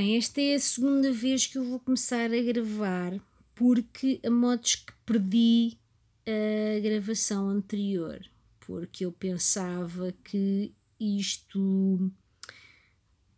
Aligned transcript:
Bem, 0.00 0.16
esta 0.16 0.40
é 0.40 0.54
a 0.54 0.58
segunda 0.58 1.12
vez 1.12 1.46
que 1.46 1.58
eu 1.58 1.64
vou 1.66 1.78
começar 1.78 2.32
a 2.32 2.42
gravar 2.42 3.20
porque 3.54 4.18
a 4.24 4.30
modos 4.30 4.76
que 4.76 4.94
perdi 5.04 5.76
a 6.24 6.80
gravação 6.80 7.50
anterior, 7.50 8.18
porque 8.60 9.04
eu 9.04 9.12
pensava 9.12 10.10
que 10.24 10.72
isto 10.98 12.10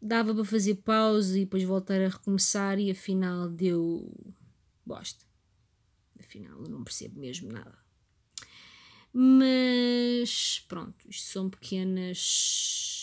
dava 0.00 0.32
para 0.32 0.44
fazer 0.44 0.76
pausa 0.76 1.36
e 1.36 1.40
depois 1.40 1.64
voltar 1.64 2.00
a 2.00 2.06
recomeçar 2.06 2.78
e 2.78 2.92
afinal 2.92 3.48
deu 3.48 4.08
bosta. 4.86 5.24
Afinal 6.16 6.60
eu 6.62 6.68
não 6.68 6.84
percebo 6.84 7.18
mesmo 7.18 7.50
nada. 7.50 7.76
Mas 9.12 10.64
pronto, 10.68 11.10
isto 11.10 11.26
são 11.26 11.50
pequenas 11.50 13.01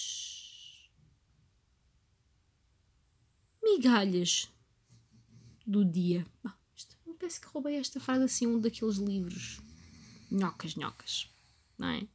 migalhas 3.74 4.52
do 5.66 5.86
dia. 5.86 6.26
Ah, 6.44 6.56
isto, 6.76 6.96
parece 7.20 7.40
que 7.40 7.48
roubei 7.48 7.76
esta 7.76 8.00
frase 8.00 8.24
assim, 8.24 8.48
um 8.48 8.60
daqueles 8.60 8.98
livros 8.98 9.60
nhocas, 10.32 10.76
nhocas, 10.76 11.30
não 11.78 11.88
é? 11.90 12.08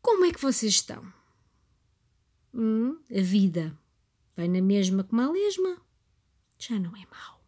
Como 0.00 0.24
é 0.24 0.32
que 0.32 0.40
vocês 0.40 0.74
estão? 0.74 1.12
Hum, 2.54 2.98
a 3.10 3.20
vida 3.20 3.78
vai 4.36 4.48
na 4.48 4.60
mesma 4.60 5.04
como 5.04 5.20
a 5.20 5.30
lesma? 5.30 5.80
Já 6.58 6.78
não 6.78 6.96
é 6.96 7.06
mau. 7.06 7.40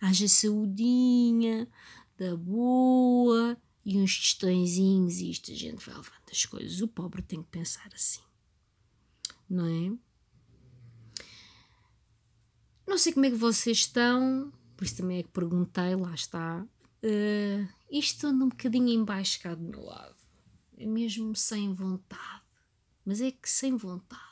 Haja 0.00 0.28
saudinha, 0.28 1.68
da 2.16 2.36
boa, 2.36 3.60
e 3.84 3.98
uns 3.98 4.18
testõezinhos 4.18 5.18
e 5.18 5.30
isto 5.30 5.50
a 5.50 5.54
gente 5.54 5.84
vai 5.84 5.94
levando 5.94 6.30
as 6.30 6.44
coisas. 6.44 6.80
O 6.80 6.88
pobre 6.88 7.22
tem 7.22 7.42
que 7.42 7.48
pensar 7.48 7.88
assim, 7.94 8.20
não 9.48 9.66
é? 9.66 10.07
Não 12.88 12.96
sei 12.96 13.12
como 13.12 13.26
é 13.26 13.30
que 13.30 13.36
vocês 13.36 13.80
estão, 13.80 14.50
por 14.74 14.82
isso 14.82 14.96
também 14.96 15.18
é 15.18 15.22
que 15.22 15.28
perguntei, 15.28 15.94
lá 15.94 16.14
está. 16.14 16.66
Uh, 17.04 17.68
isto 17.90 18.26
anda 18.26 18.46
um 18.46 18.48
bocadinho 18.48 18.88
embaixo 18.88 19.38
cá 19.42 19.54
do 19.54 19.62
meu 19.62 19.84
lado, 19.84 20.16
é 20.74 20.86
mesmo 20.86 21.36
sem 21.36 21.70
vontade, 21.70 22.42
mas 23.04 23.20
é 23.20 23.30
que 23.30 23.48
sem 23.48 23.76
vontade. 23.76 24.22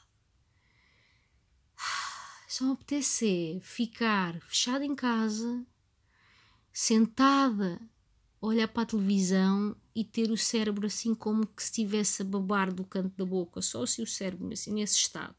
Só 2.49 2.65
me 2.65 2.73
apetece 2.73 3.61
ficar 3.63 4.41
fechada 4.41 4.87
em 4.87 4.95
casa, 4.95 5.63
sentada 6.73 7.79
olhar 8.41 8.69
para 8.69 8.85
a 8.85 8.87
televisão 8.87 9.77
e 9.95 10.03
ter 10.03 10.31
o 10.31 10.37
cérebro 10.37 10.87
assim 10.87 11.15
como 11.15 11.47
que 11.47 11.63
se 11.63 11.69
estivesse 11.69 12.23
a 12.23 12.25
babar 12.25 12.73
do 12.73 12.85
canto 12.85 13.15
da 13.19 13.25
boca, 13.27 13.61
só 13.61 13.83
assim 13.83 14.03
o 14.03 14.07
cérebro 14.07 14.51
assim 14.51 14.73
nesse 14.73 14.97
estado. 14.97 15.37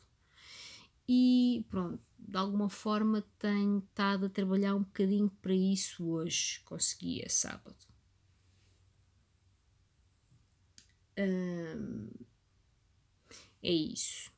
E 1.10 1.66
pronto, 1.68 2.07
de 2.28 2.38
alguma 2.38 2.70
forma 2.70 3.26
tenho 3.40 3.80
estado 3.80 4.26
a 4.26 4.30
trabalhar 4.30 4.76
um 4.76 4.84
bocadinho 4.84 5.30
para 5.42 5.54
isso 5.54 6.06
hoje, 6.06 6.62
consegui, 6.66 7.22
é 7.24 7.30
sábado. 7.30 7.78
Hum, 11.18 12.10
é 13.64 13.72
isso. 13.72 14.32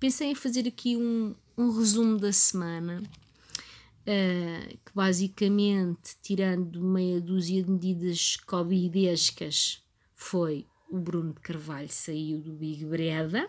Pensei 0.00 0.30
em 0.30 0.34
fazer 0.34 0.66
aqui 0.66 0.96
um, 0.96 1.34
um 1.56 1.70
resumo 1.70 2.18
da 2.18 2.32
semana 2.32 3.02
uh, 4.08 4.78
que 4.84 4.92
basicamente, 4.94 6.16
tirando 6.22 6.82
meia 6.82 7.20
dúzia 7.20 7.62
de 7.62 7.70
medidas 7.70 8.36
covidescas, 8.36 9.82
foi 10.14 10.66
o 10.90 10.98
Bruno 10.98 11.34
de 11.34 11.40
Carvalho 11.40 11.88
saiu 11.88 12.40
do 12.40 12.52
Big 12.52 12.84
Breda. 12.84 13.48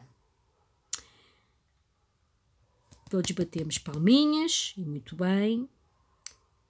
Todos 3.09 3.31
batemos 3.31 3.78
palminhas, 3.78 4.74
e 4.78 4.86
muito 4.86 5.16
bem. 5.16 5.68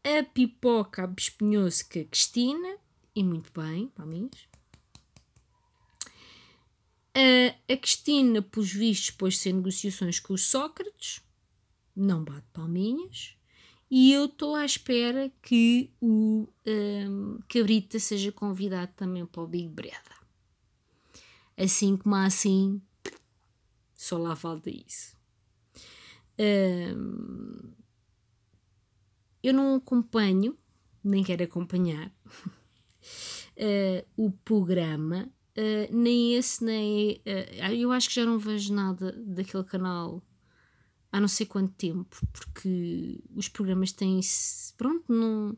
A 0.04 0.24
pipoca 0.24 1.04
abespinhou-se 1.04 1.84
com 1.84 2.00
a 2.00 2.04
Cristina, 2.06 2.78
e 3.14 3.24
muito 3.24 3.52
bem, 3.54 3.88
palminhas. 3.90 4.48
A, 7.14 7.74
a 7.74 7.78
Cristina, 7.78 8.42
pelos 8.42 8.72
vistos, 8.72 9.12
pôs-se 9.12 9.50
em 9.50 9.54
negociações 9.54 10.20
com 10.20 10.34
o 10.34 10.38
Sócrates, 10.38 11.22
não 11.96 12.24
bate 12.24 12.48
palminhas 12.54 13.38
e 13.92 14.14
eu 14.14 14.26
estou 14.26 14.56
à 14.56 14.64
espera 14.64 15.32
que 15.42 15.92
o 16.00 16.48
um, 16.66 17.40
Cabrita 17.50 17.98
seja 17.98 18.32
convidado 18.32 18.92
também 18.96 19.26
para 19.26 19.42
o 19.42 19.48
Big 19.48 19.68
Breda. 19.68 20.20
Assim 21.58 21.98
como 21.98 22.16
assim, 22.16 22.80
só 23.96 24.18
lá 24.18 24.36
falta 24.36 24.70
isso. 24.70 25.18
Um, 26.40 27.74
eu 29.44 29.54
não 29.54 29.76
acompanho, 29.76 30.58
nem 31.04 31.24
quero 31.24 31.44
acompanhar, 31.44 32.08
uh, 33.58 34.06
o 34.16 34.32
programa, 34.32 35.30
uh, 35.58 35.96
nem 35.96 36.36
esse, 36.36 36.64
nem. 36.64 37.22
Uh, 37.26 37.74
eu 37.74 37.92
acho 37.92 38.08
que 38.10 38.16
já 38.16 38.26
não 38.26 38.40
vejo 38.40 38.74
nada 38.74 39.12
daquele 39.26 39.64
canal 39.66 40.24
há 41.12 41.20
não 41.20 41.28
sei 41.28 41.46
quanto 41.46 41.74
tempo, 41.74 42.16
porque 42.32 43.22
os 43.36 43.50
programas 43.50 43.92
têm. 43.92 44.20
Pronto, 44.78 45.12
não. 45.12 45.58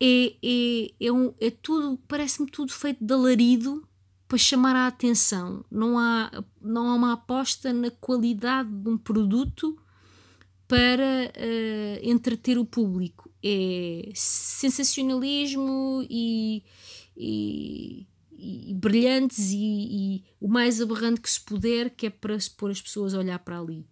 É, 0.00 0.36
é, 0.42 1.06
é, 1.06 1.12
um, 1.12 1.32
é 1.40 1.50
tudo, 1.50 1.98
parece-me 2.06 2.50
tudo 2.50 2.72
feito 2.72 3.02
de 3.02 3.14
alarido 3.14 3.86
para 4.28 4.38
chamar 4.38 4.74
a 4.76 4.86
atenção. 4.86 5.64
Não 5.70 5.98
há, 5.98 6.44
não 6.60 6.88
há 6.88 6.94
uma 6.94 7.12
aposta 7.12 7.72
na 7.72 7.90
qualidade 7.90 8.70
de 8.70 8.88
um 8.88 8.98
produto 8.98 9.78
para 10.66 11.30
uh, 11.36 11.98
entreter 12.02 12.58
o 12.58 12.64
público. 12.64 13.30
É 13.42 14.10
sensacionalismo 14.14 16.04
e, 16.10 16.64
e 17.16 18.06
e, 18.38 18.74
brilhantes 18.74 19.50
e, 19.50 19.56
e, 19.56 20.24
o 20.40 20.48
mais 20.48 20.80
aberrante 20.80 21.20
que 21.20 21.30
se 21.30 21.40
puder, 21.40 21.90
que 21.90 22.06
é 22.06 22.10
para 22.10 22.38
se 22.38 22.50
pôr 22.50 22.70
as 22.70 22.80
pessoas 22.80 23.14
a 23.14 23.18
olhar 23.18 23.38
para 23.38 23.58
ali. 23.58 23.86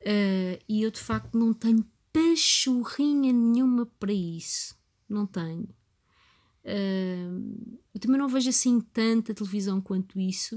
Uh, 0.00 0.58
e 0.68 0.82
eu 0.82 0.90
de 0.90 1.00
facto 1.00 1.38
não 1.38 1.54
tenho 1.54 1.84
pachorrinha 2.12 3.32
nenhuma 3.32 3.86
para 3.98 4.12
isso. 4.12 4.76
Não 5.08 5.26
tenho. 5.26 5.68
Uh, 6.64 7.78
eu 7.94 8.00
também 8.00 8.18
não 8.18 8.28
vejo 8.28 8.48
assim 8.48 8.80
tanta 8.80 9.34
televisão 9.34 9.80
quanto 9.80 10.20
isso. 10.20 10.56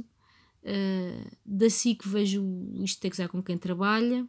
Uh, 0.62 1.38
da 1.46 1.70
SIC 1.70 2.08
vejo 2.08 2.44
isto 2.84 3.00
tem 3.00 3.12
que 3.12 3.16
usar 3.16 3.28
com 3.28 3.42
quem 3.42 3.58
trabalha. 3.58 4.28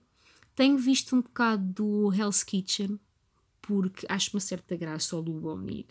Tenho 0.54 0.78
visto 0.78 1.14
um 1.14 1.20
bocado 1.20 1.64
do 1.64 2.12
Hell's 2.12 2.42
Kitchen, 2.42 2.98
porque 3.60 4.06
acho 4.08 4.30
uma 4.34 4.40
certa 4.40 4.74
graça 4.76 5.14
ao 5.14 5.22
Lubomir 5.22 5.86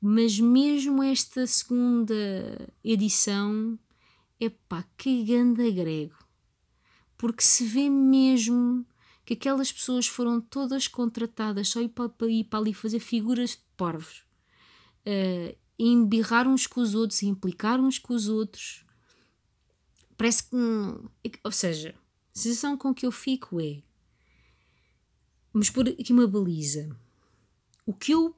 mas 0.00 0.38
mesmo 0.38 1.02
esta 1.02 1.46
segunda 1.46 2.14
edição, 2.84 3.78
é 4.40 4.48
pá, 4.48 4.84
que 4.96 5.24
ganda 5.24 5.68
grego. 5.70 6.16
Porque 7.16 7.42
se 7.42 7.64
vê 7.64 7.90
mesmo 7.90 8.86
que 9.24 9.34
aquelas 9.34 9.72
pessoas 9.72 10.06
foram 10.06 10.40
todas 10.40 10.86
contratadas 10.86 11.68
só 11.68 11.80
para 11.88 12.28
ir 12.28 12.44
para 12.44 12.60
ali 12.60 12.72
fazer 12.72 13.00
figuras 13.00 13.50
de 13.50 13.62
porvos. 13.76 14.22
Uh, 15.08 15.56
embirrar 15.78 16.46
uns 16.46 16.66
com 16.66 16.80
os 16.80 16.94
outros, 16.94 17.22
implicar 17.22 17.80
uns 17.80 17.98
com 17.98 18.12
os 18.12 18.28
outros. 18.28 18.84
Parece 20.16 20.44
que. 20.44 20.56
Ou 21.42 21.52
seja, 21.52 21.94
a 22.34 22.38
sensação 22.38 22.76
com 22.76 22.92
que 22.92 23.06
eu 23.06 23.12
fico 23.12 23.60
é. 23.60 23.82
Vamos 25.52 25.70
pôr 25.70 25.88
aqui 25.88 26.12
uma 26.12 26.26
baliza. 26.26 26.94
O 27.86 27.94
que 27.94 28.12
eu 28.12 28.36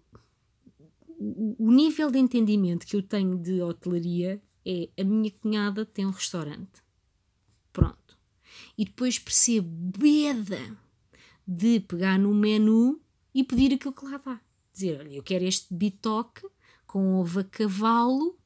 o, 1.21 1.71
nível 1.71 2.10
de 2.10 2.18
entendimento 2.18 2.86
que 2.86 2.97
eu 2.97 3.03
tenho 3.03 3.36
de 3.36 3.60
hotelaria 3.60 4.42
é 4.65 4.89
a 4.98 5.04
minha 5.04 5.30
cunhada 5.30 5.84
tem 5.84 6.06
um 6.06 6.10
restaurante. 6.10 6.83
Pronto. 7.72 8.18
E 8.77 8.86
depois 8.86 9.18
percebo 9.18 9.68
beda 9.98 10.78
de 11.47 11.80
pegar 11.80 12.18
no 12.18 12.33
menu 12.33 13.00
e 13.34 13.45
pedir 13.45 13.74
aquilo 13.74 13.92
que 13.92 14.04
lá 14.04 14.16
está. 14.16 14.41
Dizer, 14.72 15.00
olha, 15.00 15.15
eu 15.15 15.22
quero 15.22 15.45
este 15.45 15.72
bitoque 15.74 16.47
com 16.91 17.21
ovo 17.21 17.41
a 17.41 17.45
cavalo, 17.45 18.39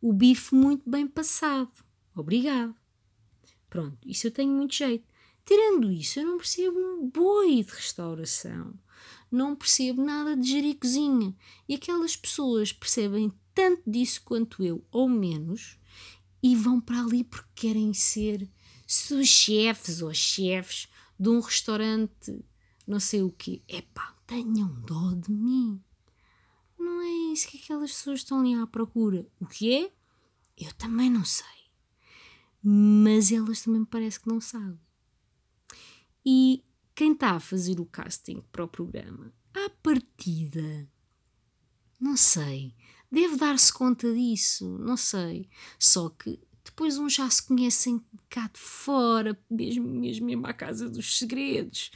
o 0.00 0.12
bife 0.12 0.54
muito 0.54 0.88
bem 0.88 1.06
passado. 1.06 1.72
Obrigado. 2.14 2.74
Pronto, 3.68 3.98
isso 4.06 4.26
eu 4.26 4.30
tenho 4.30 4.52
muito 4.52 4.74
jeito. 4.74 5.04
Tirando 5.44 5.90
isso, 5.90 6.20
eu 6.20 6.26
não 6.26 6.38
percebo 6.38 6.78
um 6.78 7.10
boi 7.10 7.62
de 7.62 7.72
restauração 7.72 8.74
não 9.32 9.56
percebo 9.56 10.04
nada 10.04 10.36
de 10.36 10.46
gerir 10.46 10.78
cozinha. 10.78 11.34
E 11.66 11.74
aquelas 11.74 12.14
pessoas 12.14 12.72
percebem 12.72 13.32
tanto 13.54 13.82
disso 13.90 14.20
quanto 14.24 14.62
eu, 14.62 14.84
ou 14.92 15.08
menos, 15.08 15.78
e 16.42 16.54
vão 16.54 16.80
para 16.80 17.00
ali 17.00 17.24
porque 17.24 17.68
querem 17.68 17.94
ser 17.94 18.48
sous-chefes 18.86 20.02
ou 20.02 20.12
chefes 20.12 20.86
de 21.18 21.28
um 21.30 21.40
restaurante, 21.40 22.44
não 22.86 23.00
sei 23.00 23.22
o 23.22 23.30
quê. 23.30 23.62
Epá, 23.66 24.14
tenham 24.26 24.68
dó 24.82 25.12
de 25.14 25.32
mim. 25.32 25.80
Não 26.82 27.00
é 27.00 27.32
isso 27.32 27.48
que 27.48 27.58
aquelas 27.58 27.92
pessoas 27.92 28.20
estão 28.20 28.40
ali 28.40 28.54
à 28.54 28.66
procura. 28.66 29.26
O 29.40 29.46
que 29.46 29.72
é? 29.72 29.92
Eu 30.58 30.72
também 30.74 31.08
não 31.08 31.24
sei. 31.24 31.46
Mas 32.62 33.30
elas 33.30 33.62
também 33.62 33.80
me 33.80 33.86
parece 33.86 34.20
que 34.20 34.28
não 34.28 34.40
sabem. 34.40 34.80
E 36.24 36.64
quem 36.94 37.12
está 37.12 37.32
a 37.32 37.40
fazer 37.40 37.80
o 37.80 37.86
casting 37.86 38.42
para 38.52 38.64
o 38.64 38.68
programa, 38.68 39.32
à 39.54 39.70
partida, 39.70 40.88
não 42.00 42.16
sei, 42.16 42.74
deve 43.10 43.36
dar-se 43.36 43.72
conta 43.72 44.12
disso, 44.12 44.78
não 44.78 44.96
sei. 44.96 45.48
Só 45.78 46.08
que 46.10 46.38
depois 46.64 46.98
uns 46.98 47.14
já 47.14 47.28
se 47.28 47.42
conhecem 47.42 48.04
cá 48.28 48.48
de 48.48 48.60
fora, 48.60 49.38
mesmo, 49.50 49.86
mesmo, 49.88 50.26
mesmo 50.26 50.46
à 50.46 50.52
casa 50.52 50.88
dos 50.88 51.18
segredos. 51.18 51.90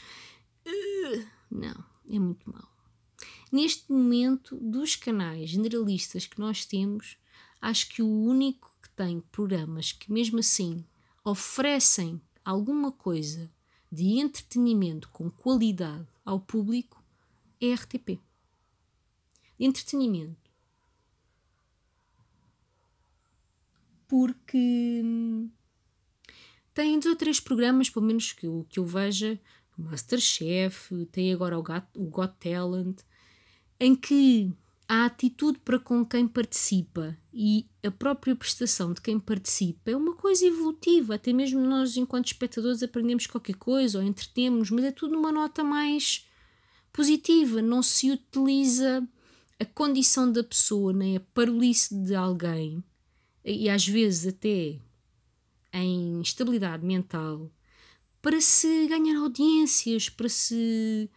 Uh, 0.66 1.26
não, 1.50 1.84
é 2.08 2.18
muito 2.18 2.50
mau. 2.50 2.75
Neste 3.50 3.90
momento, 3.90 4.56
dos 4.56 4.96
canais 4.96 5.50
generalistas 5.50 6.26
que 6.26 6.38
nós 6.38 6.64
temos, 6.64 7.16
acho 7.60 7.88
que 7.88 8.02
o 8.02 8.08
único 8.08 8.74
que 8.82 8.90
tem 8.90 9.20
programas 9.20 9.92
que, 9.92 10.12
mesmo 10.12 10.40
assim, 10.40 10.84
oferecem 11.24 12.20
alguma 12.44 12.90
coisa 12.90 13.50
de 13.90 14.18
entretenimento 14.18 15.08
com 15.10 15.30
qualidade 15.30 16.06
ao 16.24 16.40
público 16.40 17.02
é 17.60 17.72
RTP. 17.72 18.20
Entretenimento. 19.58 20.50
Porque 24.08 25.00
hum, 25.04 25.50
tem 26.74 26.98
dois 26.98 27.06
ou 27.06 27.16
três 27.16 27.40
programas, 27.40 27.88
pelo 27.88 28.04
menos 28.04 28.32
que 28.32 28.46
eu, 28.46 28.66
que 28.68 28.78
eu 28.78 28.84
veja, 28.84 29.40
Masterchef, 29.76 31.06
tem 31.06 31.32
agora 31.32 31.58
o 31.58 31.62
Got, 31.62 31.86
o 31.96 32.04
Got 32.04 32.34
Talent, 32.38 33.00
em 33.78 33.94
que 33.94 34.52
a 34.88 35.06
atitude 35.06 35.58
para 35.58 35.78
com 35.78 36.04
quem 36.04 36.28
participa 36.28 37.16
e 37.32 37.66
a 37.84 37.90
própria 37.90 38.36
prestação 38.36 38.92
de 38.92 39.00
quem 39.00 39.18
participa 39.18 39.90
é 39.90 39.96
uma 39.96 40.14
coisa 40.14 40.46
evolutiva. 40.46 41.16
Até 41.16 41.32
mesmo 41.32 41.60
nós, 41.60 41.96
enquanto 41.96 42.26
espectadores, 42.26 42.82
aprendemos 42.82 43.26
qualquer 43.26 43.56
coisa 43.56 43.98
ou 43.98 44.04
entretemos, 44.04 44.70
mas 44.70 44.84
é 44.84 44.92
tudo 44.92 45.14
numa 45.14 45.32
nota 45.32 45.64
mais 45.64 46.26
positiva. 46.92 47.60
Não 47.60 47.82
se 47.82 48.10
utiliza 48.10 49.06
a 49.58 49.64
condição 49.64 50.30
da 50.30 50.44
pessoa, 50.44 50.92
nem 50.92 51.16
a 51.16 51.20
parolice 51.20 51.94
de 51.94 52.14
alguém, 52.14 52.82
e 53.44 53.68
às 53.68 53.86
vezes 53.86 54.34
até 54.34 54.78
em 55.72 56.20
estabilidade 56.20 56.84
mental, 56.84 57.50
para 58.22 58.40
se 58.40 58.86
ganhar 58.86 59.18
audiências, 59.18 60.08
para 60.08 60.28
se 60.28 61.10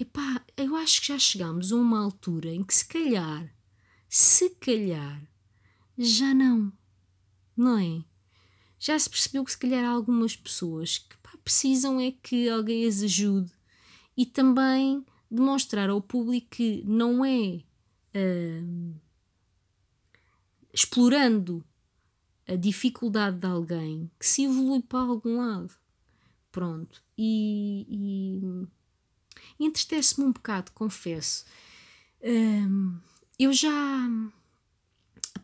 Epá, 0.00 0.42
eu 0.56 0.76
acho 0.76 1.02
que 1.02 1.08
já 1.08 1.18
chegamos 1.18 1.70
a 1.70 1.76
uma 1.76 2.02
altura 2.02 2.48
em 2.48 2.64
que 2.64 2.74
se 2.74 2.86
calhar, 2.86 3.54
se 4.08 4.48
calhar, 4.48 5.22
já 5.98 6.32
não, 6.32 6.72
não 7.54 7.76
é? 7.78 8.02
Já 8.78 8.98
se 8.98 9.10
percebeu 9.10 9.44
que 9.44 9.50
se 9.52 9.58
calhar 9.58 9.84
há 9.84 9.90
algumas 9.90 10.34
pessoas 10.34 10.96
que 10.96 11.18
pá, 11.18 11.36
precisam 11.44 12.00
é 12.00 12.12
que 12.12 12.48
alguém 12.48 12.86
as 12.86 13.02
ajude 13.02 13.52
e 14.16 14.24
também 14.24 15.04
demonstrar 15.30 15.90
ao 15.90 16.00
público 16.00 16.48
que 16.48 16.82
não 16.86 17.22
é 17.22 17.62
uh, 18.16 19.00
explorando 20.72 21.62
a 22.48 22.56
dificuldade 22.56 23.36
de 23.36 23.46
alguém 23.46 24.10
que 24.18 24.26
se 24.26 24.44
evolui 24.44 24.80
para 24.80 25.00
algum 25.00 25.36
lado. 25.36 25.74
Pronto. 26.50 27.02
E, 27.18 27.86
e 27.86 28.79
entristece-me 29.58 30.26
um 30.26 30.32
bocado, 30.32 30.72
confesso. 30.72 31.44
Um, 32.22 32.98
eu 33.38 33.52
já, 33.52 34.08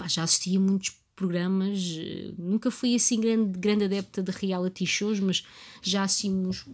já 0.06 0.22
assisti 0.22 0.56
a 0.56 0.60
muitos 0.60 0.90
programas, 1.14 1.78
nunca 2.36 2.70
fui 2.70 2.94
assim 2.94 3.18
grande, 3.18 3.58
grande 3.58 3.84
adepta 3.84 4.22
de 4.22 4.30
reality 4.30 4.86
shows, 4.86 5.18
mas 5.18 5.44
já 5.80 6.02
assistimos 6.02 6.66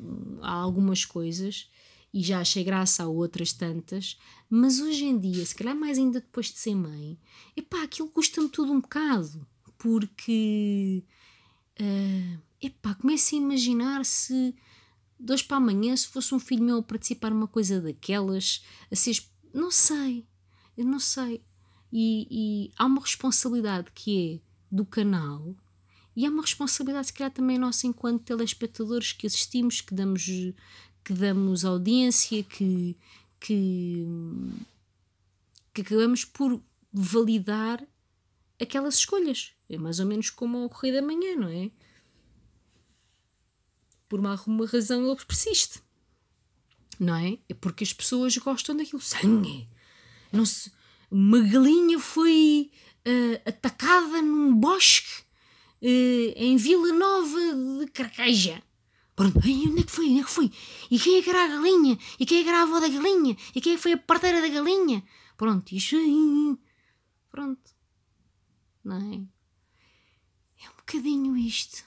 a 0.43 0.53
algumas 0.53 1.05
coisas 1.05 1.69
e 2.13 2.21
já 2.21 2.41
achei 2.41 2.63
graça 2.63 3.05
a 3.05 3.09
outras 3.09 3.53
tantas, 3.53 4.19
mas 4.51 4.81
hoje 4.81 5.05
em 5.05 5.19
dia, 5.19 5.47
se 5.47 5.55
calhar 5.55 5.75
mais 5.75 5.97
ainda 5.97 6.21
depois 6.21 6.47
de 6.47 6.59
ser 6.59 6.75
mãe, 6.75 7.17
epá, 7.57 7.85
aquilo 7.85 8.09
custa-me 8.09 8.49
tudo 8.49 8.73
um 8.73 8.81
bocado, 8.81 9.47
porque 9.79 11.03
uh, 11.81 12.39
epá, 12.61 12.95
começo 12.95 13.35
a 13.35 13.39
imaginar 13.39 14.05
se 14.05 14.55
de 15.23 15.33
hoje 15.33 15.45
para 15.45 15.59
amanhã, 15.59 15.97
se 15.97 16.09
fosse 16.09 16.35
um 16.35 16.41
filho 16.41 16.65
meu 16.65 16.79
a 16.79 16.83
participar 16.83 17.31
numa 17.31 17.47
coisa 17.47 17.81
daquelas, 17.81 18.65
a 18.91 18.97
ser. 18.97 19.23
Não 19.55 19.71
sei, 19.71 20.27
eu 20.77 20.85
não 20.85 20.99
sei. 20.99 21.43
E, 21.93 22.27
e 22.31 22.71
há 22.77 22.87
uma 22.87 23.01
responsabilidade 23.01 23.91
que 23.95 24.41
é 24.43 24.75
do 24.75 24.85
canal 24.85 25.55
e 26.17 26.27
há 26.27 26.31
uma 26.31 26.43
responsabilidade, 26.43 27.07
se 27.07 27.13
calhar, 27.13 27.33
também 27.33 27.59
nossa 27.59 27.87
enquanto 27.87 28.25
telespectadores 28.25 29.13
que 29.13 29.27
assistimos, 29.27 29.81
que 29.81 29.95
damos, 29.95 30.25
que 31.05 31.13
damos 31.13 31.65
audiência, 31.65 32.43
que, 32.43 32.97
que, 33.41 34.07
que 35.73 35.81
acabamos 35.81 36.25
por 36.25 36.61
validar 36.93 37.83
aquelas 38.61 38.97
escolhas. 38.97 39.53
É 39.69 39.79
mais 39.79 40.01
ou 40.01 40.07
menos 40.07 40.29
como 40.29 40.65
o 40.65 40.69
Correio 40.69 41.01
da 41.01 41.07
Manhã, 41.07 41.37
não 41.37 41.49
é? 41.49 41.71
Por 44.13 44.21
uma, 44.21 44.39
uma 44.47 44.67
razão 44.67 45.11
ele 45.11 45.25
persiste. 45.25 45.81
Não 47.01 47.17
é? 47.17 47.39
É 47.49 47.55
porque 47.55 47.83
as 47.83 47.95
pessoas 47.95 48.37
gostam 48.37 48.77
daquilo. 48.77 49.01
Sangue! 49.01 49.67
Não 50.31 50.45
se, 50.45 50.71
uma 51.11 51.41
galinha 51.41 51.99
foi 51.99 52.71
uh, 53.09 53.49
atacada 53.49 54.21
num 54.21 54.55
bosque 54.55 55.23
uh, 55.81 56.33
em 56.37 56.59
Vila 56.59 56.93
Nova 56.93 57.39
de 57.81 57.91
Carcaja. 57.91 58.63
Pronto, 59.17 59.41
e 59.49 59.67
onde 59.67 59.81
é 59.81 59.83
que 59.83 59.91
foi? 59.91 60.11
Onde 60.11 60.21
é 60.21 60.25
que 60.25 60.31
foi? 60.31 60.53
E 60.91 60.99
quem 60.99 61.17
é 61.17 61.23
que 61.23 61.31
era 61.31 61.45
a 61.47 61.49
galinha? 61.49 61.99
E 62.21 62.27
quem 62.27 62.41
é 62.41 62.43
que 62.43 62.49
era 62.51 62.59
a 62.59 62.63
avó 62.65 62.81
da 62.81 62.89
galinha? 62.89 63.35
E 63.55 63.63
quem 63.63 63.73
é 63.73 63.77
que 63.77 63.83
foi 63.83 63.93
a 63.95 63.99
parteira 63.99 64.43
da 64.43 64.49
galinha? 64.49 65.03
Pronto, 65.39 65.73
isto. 65.75 65.97
Pronto. 67.31 67.75
Não 68.85 68.97
é? 68.97 69.15
É 70.67 70.69
um 70.69 70.77
bocadinho 70.77 71.35
isto. 71.35 71.83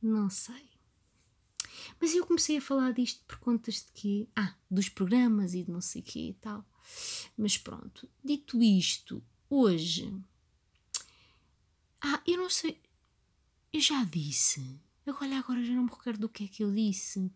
Não 0.00 0.30
sei. 0.30 0.67
Mas 2.00 2.14
eu 2.14 2.26
comecei 2.26 2.58
a 2.58 2.60
falar 2.60 2.92
disto 2.92 3.24
por 3.26 3.38
contas 3.38 3.76
de 3.76 3.92
quê? 3.92 4.28
Ah, 4.36 4.54
dos 4.70 4.88
programas 4.88 5.54
e 5.54 5.64
de 5.64 5.70
não 5.70 5.80
sei 5.80 6.02
quê 6.02 6.30
e 6.30 6.34
tal. 6.34 6.64
Mas 7.36 7.58
pronto, 7.58 8.08
dito 8.24 8.62
isto, 8.62 9.22
hoje. 9.50 10.14
Ah, 12.00 12.22
eu 12.26 12.36
não 12.38 12.48
sei. 12.48 12.80
Eu 13.72 13.80
já 13.80 14.04
disse. 14.04 14.80
Agora, 15.06 15.38
agora 15.38 15.64
já 15.64 15.72
não 15.72 15.84
me 15.84 15.90
recordo 15.90 16.20
do 16.20 16.28
que 16.28 16.44
é 16.44 16.48
que 16.48 16.62
eu 16.62 16.72
disse. 16.72 17.30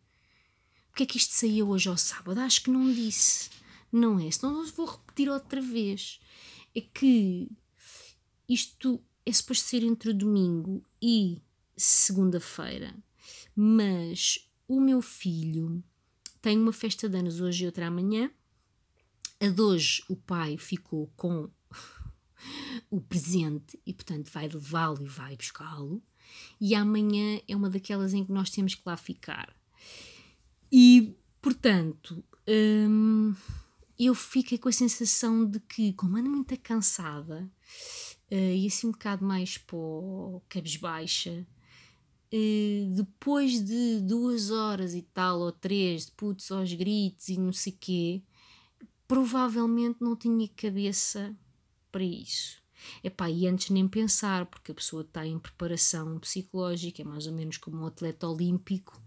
Porque 0.91 1.05
é 1.05 1.07
que 1.07 1.17
isto 1.17 1.33
saiu 1.33 1.71
hoje 1.71 1.89
ao 1.89 1.97
sábado? 1.97 2.39
Acho 2.39 2.63
que 2.63 2.71
não 2.71 2.93
disse. 2.93 3.51
Não 3.91 4.21
é? 4.21 4.31
Senão 4.31 4.65
vou 4.67 4.87
repetir 4.87 5.29
outra 5.29 5.61
vez. 5.61 6.21
É 6.75 6.81
que 6.81 7.51
isto 8.49 9.03
é 9.25 9.33
suposto 9.33 9.67
ser 9.67 9.83
entre 9.83 10.13
domingo 10.13 10.85
e 11.01 11.41
segunda-feira, 11.77 12.95
mas 13.55 14.49
o 14.77 14.81
meu 14.81 15.03
filho 15.03 15.85
tem 16.41 16.59
uma 16.59 16.73
festa 16.73 17.07
de 17.09 17.19
anos 17.19 17.41
hoje 17.41 17.65
e 17.65 17.67
outra 17.67 17.89
amanhã. 17.89 18.31
A 19.39 19.49
de 19.49 19.61
hoje 19.61 20.03
o 20.09 20.17
pai 20.17 20.57
ficou 20.57 21.13
com 21.15 21.51
o 22.91 23.01
presente 23.01 23.79
e, 23.85 23.93
portanto, 23.93 24.31
vai 24.33 24.49
levá-lo 24.49 25.03
e 25.03 25.09
vai 25.09 25.37
buscá-lo. 25.37 26.03
E 26.59 26.75
amanhã 26.75 27.39
é 27.47 27.55
uma 27.55 27.69
daquelas 27.69 28.15
em 28.15 28.25
que 28.25 28.33
nós 28.33 28.49
temos 28.49 28.75
que 28.75 28.83
lá 28.87 28.97
ficar. 28.97 29.55
E, 30.71 31.15
portanto, 31.43 32.25
hum, 32.49 33.35
eu 33.99 34.15
fiquei 34.15 34.57
com 34.57 34.71
a 34.71 34.73
sensação 34.73 35.45
de 35.45 35.61
que, 35.61 35.93
como 35.93 36.17
ando 36.17 36.31
muito 36.31 36.59
cansada 36.61 37.51
uh, 38.31 38.35
e 38.35 38.67
assim 38.67 38.87
um 38.87 38.93
bocado 38.93 39.23
mais 39.23 39.59
pó, 39.59 40.41
cabisbaixa, 40.49 41.47
depois 42.95 43.63
de 43.63 44.01
duas 44.01 44.51
horas 44.51 44.95
e 44.95 45.03
tal, 45.03 45.41
ou 45.41 45.53
três, 45.53 46.07
de 46.07 46.13
putz 46.13 46.51
aos 46.51 46.73
gritos 46.73 47.29
e 47.29 47.37
não 47.39 47.53
sei 47.53 47.73
quê, 47.73 48.23
provavelmente 49.07 49.99
não 50.01 50.17
tinha 50.17 50.49
cabeça 50.49 51.37
para 51.91 52.03
isso. 52.03 52.63
Epá, 53.05 53.31
e 53.31 53.47
antes 53.47 53.71
nem 53.71 53.87
pensar, 53.87 54.47
porque 54.47 54.73
a 54.73 54.75
pessoa 54.75 55.03
está 55.03 55.27
em 55.27 55.39
preparação 55.39 56.19
psicológica, 56.19 57.03
é 57.03 57.05
mais 57.05 57.27
ou 57.27 57.33
menos 57.33 57.59
como 57.59 57.83
um 57.83 57.87
atleta 57.87 58.27
olímpico, 58.27 59.01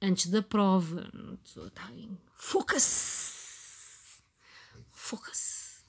antes 0.00 0.26
da 0.26 0.42
prova, 0.42 1.10
está 1.44 1.90
em 1.92 2.16
focus, 2.34 4.22
focus, 4.92 5.84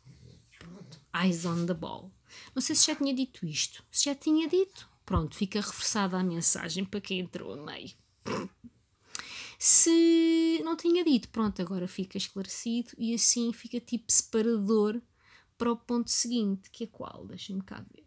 eyes 1.13 1.45
on 1.45 1.65
the 1.65 1.73
ball. 1.73 2.11
Não 2.55 2.61
sei 2.61 2.75
se 2.75 2.87
já 2.87 2.95
tinha 2.95 3.13
dito 3.13 3.45
isto, 3.45 3.83
se 3.91 4.05
já 4.05 4.15
tinha 4.15 4.47
dito, 4.47 4.88
Pronto, 5.09 5.35
fica 5.35 5.59
reforçada 5.59 6.19
a 6.19 6.23
mensagem 6.23 6.85
para 6.85 7.01
quem 7.01 7.21
entrou 7.21 7.53
a 7.53 7.57
meio. 7.57 7.89
Se 9.57 10.61
não 10.63 10.77
tinha 10.77 11.03
dito, 11.03 11.29
pronto, 11.29 11.59
agora 11.63 11.87
fica 11.87 12.15
esclarecido 12.15 12.91
e 12.95 13.15
assim 13.15 13.51
fica 13.51 13.79
tipo 13.79 14.11
separador 14.11 15.01
para 15.57 15.71
o 15.71 15.75
ponto 15.75 16.11
seguinte, 16.11 16.69
que 16.69 16.83
é 16.83 16.87
qual? 16.87 17.25
Deixem-me 17.25 17.63
cá 17.63 17.83
ver. 17.91 18.05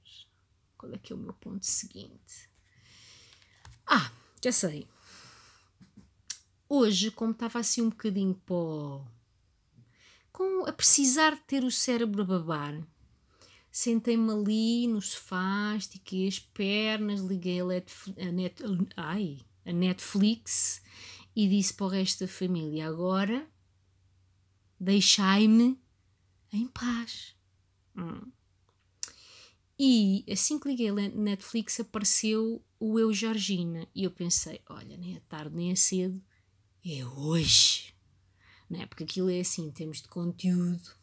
Qual 0.78 0.92
é 0.92 0.96
que 0.96 1.12
é 1.12 1.16
o 1.16 1.18
meu 1.18 1.32
ponto 1.32 1.66
seguinte? 1.66 2.48
Ah, 3.84 4.12
já 4.40 4.52
sei. 4.52 4.86
hoje, 6.68 7.10
como 7.10 7.32
estava 7.32 7.58
assim 7.58 7.82
um 7.82 7.90
bocadinho 7.90 8.40
pó, 8.46 9.04
com 10.30 10.66
a 10.68 10.72
precisar 10.72 11.34
de 11.34 11.40
ter 11.40 11.64
o 11.64 11.70
cérebro 11.72 12.22
a 12.22 12.24
babar, 12.24 12.80
sentei-me 13.72 14.30
ali 14.30 14.86
no 14.86 15.00
sofá, 15.00 15.74
estiquei 15.74 16.28
as 16.28 16.38
pernas, 16.38 17.22
liguei 17.22 17.60
a, 17.60 18.30
net, 18.30 18.62
ai, 18.94 19.40
a 19.64 19.72
Netflix 19.72 20.82
e 21.34 21.48
disse 21.48 21.72
para 21.72 21.86
o 21.86 21.88
resto 21.88 22.26
da 22.26 22.28
família: 22.28 22.86
agora 22.86 23.48
deixai-me 24.78 25.80
em 26.52 26.68
paz. 26.68 27.34
Hum. 27.96 28.30
E 29.78 30.24
assim 30.30 30.58
que 30.58 30.68
liguei 30.68 30.90
a 30.90 30.92
Netflix 30.92 31.80
apareceu 31.80 32.62
o 32.78 32.98
Eu 32.98 33.10
Georgina 33.12 33.88
e 33.94 34.04
eu 34.04 34.10
pensei: 34.10 34.60
olha, 34.68 34.98
nem 34.98 35.16
é 35.16 35.20
tarde 35.20 35.56
nem 35.56 35.72
é 35.72 35.74
cedo, 35.74 36.22
é 36.84 37.04
hoje. 37.06 37.94
Não 38.68 38.80
é? 38.80 38.86
Porque 38.86 39.04
aquilo 39.04 39.30
é 39.30 39.40
assim, 39.40 39.66
em 39.66 39.70
termos 39.70 40.02
de 40.02 40.08
conteúdo, 40.08 41.01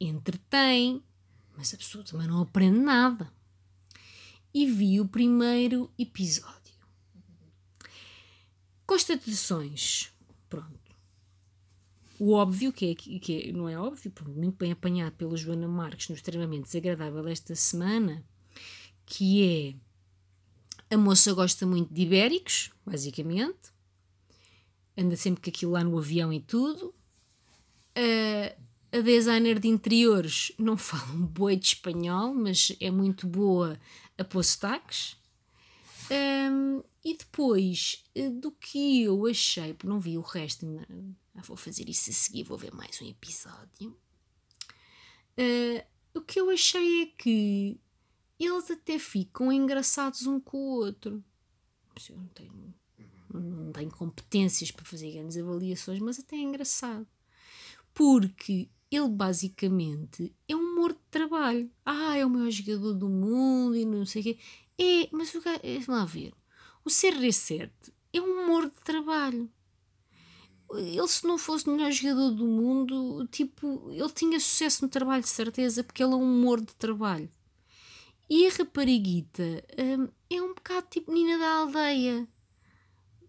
entretém, 0.00 1.02
mas 1.56 1.74
a 1.74 1.76
pessoa 1.76 2.02
também 2.02 2.26
não 2.26 2.40
aprende 2.40 2.78
nada. 2.78 3.30
E 4.52 4.66
vi 4.66 5.00
o 5.00 5.06
primeiro 5.06 5.90
episódio. 5.98 6.60
Constatações. 8.86 10.10
Pronto. 10.48 10.80
O 12.18 12.32
óbvio, 12.32 12.72
que, 12.72 12.90
é, 12.90 12.94
que 12.94 13.48
é, 13.48 13.52
não 13.52 13.68
é 13.68 13.78
óbvio, 13.78 14.12
muito 14.34 14.56
bem 14.56 14.72
apanhado 14.72 15.14
pela 15.14 15.36
Joana 15.36 15.68
Marques 15.68 16.08
no 16.08 16.14
extremamente 16.14 16.64
desagradável 16.64 17.26
esta 17.28 17.54
semana, 17.54 18.24
que 19.06 19.78
é 20.90 20.94
a 20.94 20.98
moça 20.98 21.32
gosta 21.32 21.64
muito 21.64 21.94
de 21.94 22.02
ibéricos, 22.02 22.70
basicamente, 22.84 23.72
anda 24.98 25.16
sempre 25.16 25.40
com 25.40 25.50
aquilo 25.50 25.72
lá 25.72 25.84
no 25.84 25.96
avião 25.96 26.32
e 26.32 26.40
tudo. 26.40 26.92
A, 27.94 28.56
a 28.92 29.00
designer 29.00 29.58
de 29.58 29.68
interiores 29.68 30.52
não 30.58 30.76
fala 30.78 31.12
um 31.12 31.26
boi 31.26 31.56
de 31.56 31.68
espanhol, 31.68 32.34
mas 32.34 32.74
é 32.80 32.90
muito 32.90 33.26
boa 33.26 33.78
a 34.18 34.24
pôr 34.24 34.44
sotaques. 34.44 35.16
Um, 36.10 36.82
e 37.04 37.16
depois 37.16 38.04
eh, 38.14 38.28
do 38.28 38.50
que 38.50 39.04
eu 39.04 39.26
achei, 39.26 39.72
porque 39.72 39.86
não 39.86 40.00
vi 40.00 40.18
o 40.18 40.22
resto, 40.22 40.66
vou 41.36 41.56
fazer 41.56 41.88
isso 41.88 42.10
a 42.10 42.12
seguir, 42.12 42.42
vou 42.42 42.58
ver 42.58 42.74
mais 42.74 43.00
um 43.00 43.06
episódio. 43.06 43.96
Uh, 45.38 45.82
o 46.14 46.20
que 46.20 46.40
eu 46.40 46.50
achei 46.50 47.02
é 47.02 47.06
que 47.06 47.80
eles 48.38 48.70
até 48.70 48.98
ficam 48.98 49.52
engraçados 49.52 50.26
um 50.26 50.40
com 50.40 50.58
o 50.58 50.70
outro. 50.72 51.22
Eu 52.08 52.16
não 52.16 52.26
tenho, 52.28 52.74
não 53.32 53.72
tenho 53.72 53.90
competências 53.90 54.70
para 54.70 54.84
fazer 54.84 55.12
grandes 55.12 55.36
avaliações, 55.36 56.00
mas 56.00 56.18
até 56.18 56.36
é 56.36 56.40
engraçado. 56.40 57.06
Porque 57.94 58.68
ele 58.90 59.08
basicamente 59.08 60.34
é 60.48 60.56
um 60.56 60.60
humor 60.60 60.92
de 60.92 61.00
trabalho. 61.10 61.70
Ah, 61.84 62.16
é 62.16 62.24
o 62.24 62.30
maior 62.30 62.50
jogador 62.50 62.94
do 62.94 63.08
mundo 63.08 63.76
e 63.76 63.84
não 63.84 64.04
sei 64.04 64.22
o 64.22 64.24
quê. 64.24 64.38
É, 64.78 65.08
mas 65.12 65.34
o 65.34 65.40
gajo, 65.40 65.60
é, 65.62 65.80
lá 65.86 66.04
ver. 66.04 66.32
O 66.84 66.88
CR7 66.88 67.70
é 68.12 68.20
um 68.20 68.44
humor 68.44 68.64
de 68.70 68.80
trabalho 68.82 69.50
ele 70.78 71.08
se 71.08 71.26
não 71.26 71.36
fosse 71.36 71.68
o 71.68 71.72
melhor 71.72 71.90
jogador 71.90 72.30
do 72.30 72.46
mundo, 72.46 73.26
tipo, 73.30 73.90
ele 73.90 74.10
tinha 74.10 74.38
sucesso 74.38 74.84
no 74.84 74.88
trabalho 74.88 75.22
de 75.22 75.28
certeza, 75.28 75.82
porque 75.82 76.02
ele 76.02 76.12
é 76.12 76.16
um 76.16 76.22
humor 76.22 76.60
de 76.60 76.74
trabalho. 76.74 77.28
E 78.28 78.46
a 78.46 78.50
rapariguita 78.50 79.64
hum, 79.78 80.08
é 80.30 80.40
um 80.40 80.54
bocado 80.54 80.86
tipo 80.88 81.12
menina 81.12 81.38
da 81.38 81.54
aldeia. 81.54 82.28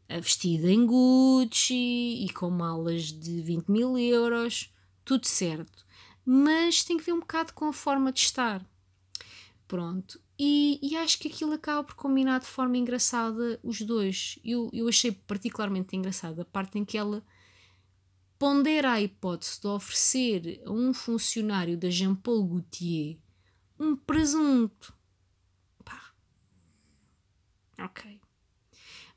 Vestida 0.07 0.69
em 0.69 0.85
Gucci 0.85 2.25
e 2.25 2.29
com 2.33 2.49
malas 2.49 3.05
de 3.05 3.41
20 3.41 3.69
mil 3.69 3.97
euros, 3.97 4.71
tudo 5.03 5.25
certo. 5.27 5.85
Mas 6.25 6.83
tem 6.83 6.97
que 6.97 7.03
ver 7.03 7.13
um 7.13 7.19
bocado 7.19 7.53
com 7.53 7.65
a 7.65 7.73
forma 7.73 8.11
de 8.11 8.19
estar. 8.19 8.65
Pronto. 9.67 10.19
E, 10.37 10.79
e, 10.81 10.97
acho 10.97 11.19
que 11.19 11.27
aquilo 11.27 11.53
acaba 11.53 11.83
por 11.83 11.95
combinar 11.95 12.39
de 12.39 12.47
forma 12.47 12.77
engraçada 12.77 13.59
os 13.63 13.81
dois. 13.81 14.37
Eu, 14.43 14.69
eu 14.73 14.87
achei 14.87 15.11
particularmente 15.11 15.95
engraçada 15.95 16.41
a 16.41 16.45
parte 16.45 16.77
em 16.77 16.85
que 16.85 16.97
ela 16.97 17.23
pondera 18.37 18.91
a 18.91 19.01
hipótese 19.01 19.61
de 19.61 19.67
oferecer 19.67 20.61
a 20.65 20.71
um 20.71 20.93
funcionário 20.93 21.77
da 21.77 21.89
Jean-Paul 21.89 22.47
Gaultier 22.47 23.17
um 23.81 23.95
presunto. 23.95 24.93
Pá. 25.83 26.13
Ok. 27.79 28.21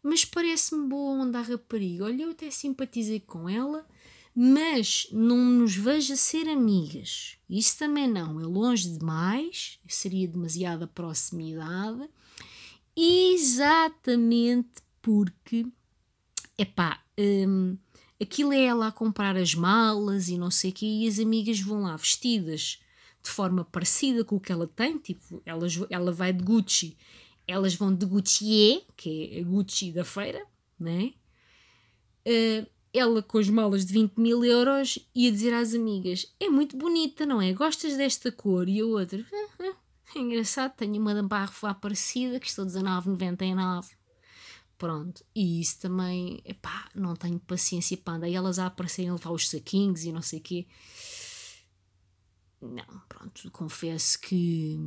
Mas 0.03 0.25
parece-me 0.25 0.89
boa 0.89 1.23
onda 1.23 1.39
a 1.39 1.43
rapariga. 1.43 2.05
Olha, 2.05 2.23
eu 2.23 2.31
até 2.31 2.51
simpatizei 2.51 3.21
com 3.21 3.49
ela, 3.49 3.87
mas 4.35 5.07
não 5.13 5.37
nos 5.37 5.77
veja 5.77 6.17
ser 6.17 6.49
amigas. 6.49 7.39
Isso 7.49 7.79
também 7.79 8.09
não. 8.09 8.41
É 8.41 8.45
longe 8.45 8.89
demais, 8.89 9.79
seria 9.87 10.27
demasiada 10.27 10.89
proximidade. 10.89 12.09
Exatamente 12.97 14.83
porque, 15.01 15.67
epá, 16.59 17.01
hum, 17.19 17.77
aquilo 18.21 18.53
é 18.53 18.65
ela 18.65 18.89
a 18.89 18.93
comprar 18.93 19.37
as 19.37 19.55
malas 19.55 20.29
e 20.29 20.37
não 20.37 20.51
sei 20.51 20.71
o 20.71 20.73
quê, 20.75 20.87
e 20.87 21.07
as 21.09 21.19
amigas 21.19 21.61
vão 21.61 21.83
lá 21.83 21.97
vestidas 21.97 22.81
de 23.23 23.31
forma 23.31 23.65
parecida 23.65 24.25
com 24.25 24.37
o 24.37 24.41
que 24.41 24.53
ela 24.53 24.67
tem, 24.67 24.99
tipo, 24.99 25.43
elas, 25.47 25.79
ela 25.89 26.13
vai 26.13 26.33
de 26.33 26.43
Gucci, 26.45 26.97
elas 27.47 27.75
vão 27.75 27.95
de 27.95 28.05
Gucci, 28.05 28.85
que 28.97 29.31
é 29.33 29.41
a 29.41 29.45
Gucci 29.45 29.93
da 29.93 30.05
feira, 30.05 30.45
né? 30.79 31.13
Uh, 32.27 32.67
ela 32.95 33.23
com 33.23 33.39
as 33.39 33.49
malas 33.51 33.85
de 33.85 33.93
20 33.93 34.17
mil 34.17 34.45
euros 34.45 34.99
ia 35.15 35.31
dizer 35.33 35.53
às 35.53 35.75
amigas: 35.75 36.33
É 36.39 36.49
muito 36.49 36.77
bonita, 36.77 37.27
não 37.27 37.43
é? 37.43 37.53
Gostas 37.53 37.97
desta 37.97 38.31
cor? 38.31 38.69
E 38.69 38.81
a 38.81 38.87
outra: 38.87 39.27
ah, 39.33 39.49
ah, 39.61 39.75
É 40.15 40.21
engraçado, 40.21 40.77
tenho 40.77 41.01
uma 41.01 41.13
da 41.13 41.23
Barro 41.23 41.53
parecida 41.81 42.39
que 42.39 42.47
estou 42.47 42.65
19,99. 42.65 43.91
Pronto, 44.79 45.25
e 45.35 45.61
isso 45.61 45.81
também, 45.81 46.41
epá, 46.45 46.89
não 46.95 47.15
tenho 47.15 47.39
paciência 47.41 47.97
para 47.97 48.15
andar. 48.15 48.29
E 48.29 48.35
elas 48.35 48.59
a 48.59 48.67
aparecerem 48.67 49.11
a 49.11 49.15
levar 49.15 49.31
os 49.31 49.49
saquinhos 49.49 50.05
e 50.05 50.13
não 50.13 50.23
sei 50.23 50.39
o 50.39 50.43
quê. 50.43 50.67
Não, 52.61 53.03
pronto, 53.09 53.51
confesso 53.51 54.19
que 54.21 54.79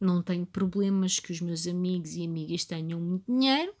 não 0.00 0.22
tenho 0.22 0.46
problemas 0.46 1.18
que 1.18 1.32
os 1.32 1.40
meus 1.40 1.66
amigos 1.66 2.14
e 2.14 2.24
amigas 2.24 2.64
tenham 2.64 3.00
muito 3.00 3.24
dinheiro, 3.32 3.72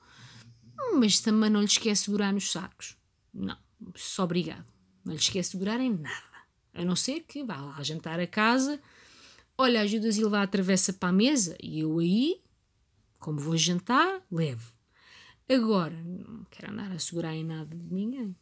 mas 0.94 1.20
também 1.20 1.50
não 1.50 1.60
lhes 1.60 1.78
quer 1.78 1.96
segurar 1.96 2.32
nos 2.32 2.50
sacos. 2.50 2.96
Não, 3.32 3.56
só 3.94 4.24
obrigado. 4.24 4.66
Não 5.04 5.12
lhes 5.12 5.28
quer 5.28 5.42
segurar 5.42 5.80
em 5.80 5.90
nada. 5.90 6.36
A 6.74 6.84
não 6.84 6.96
ser 6.96 7.20
que 7.20 7.44
vá 7.44 7.56
lá 7.56 7.82
jantar 7.82 8.20
a 8.20 8.26
casa, 8.26 8.80
olha, 9.56 9.80
ajudas 9.80 10.18
a 10.18 10.22
levar 10.22 10.42
a 10.42 10.46
travessa 10.46 10.92
para 10.92 11.08
a 11.08 11.12
mesa 11.12 11.56
e 11.62 11.80
eu 11.80 11.98
aí 11.98 12.42
como 13.18 13.40
vou 13.40 13.56
jantar, 13.56 14.24
levo. 14.30 14.72
Agora, 15.48 15.96
não 16.04 16.44
quero 16.44 16.72
andar 16.72 16.92
a 16.92 16.98
segurar 16.98 17.34
em 17.34 17.44
nada 17.44 17.76
de 17.76 17.92
ninguém. 17.92 18.36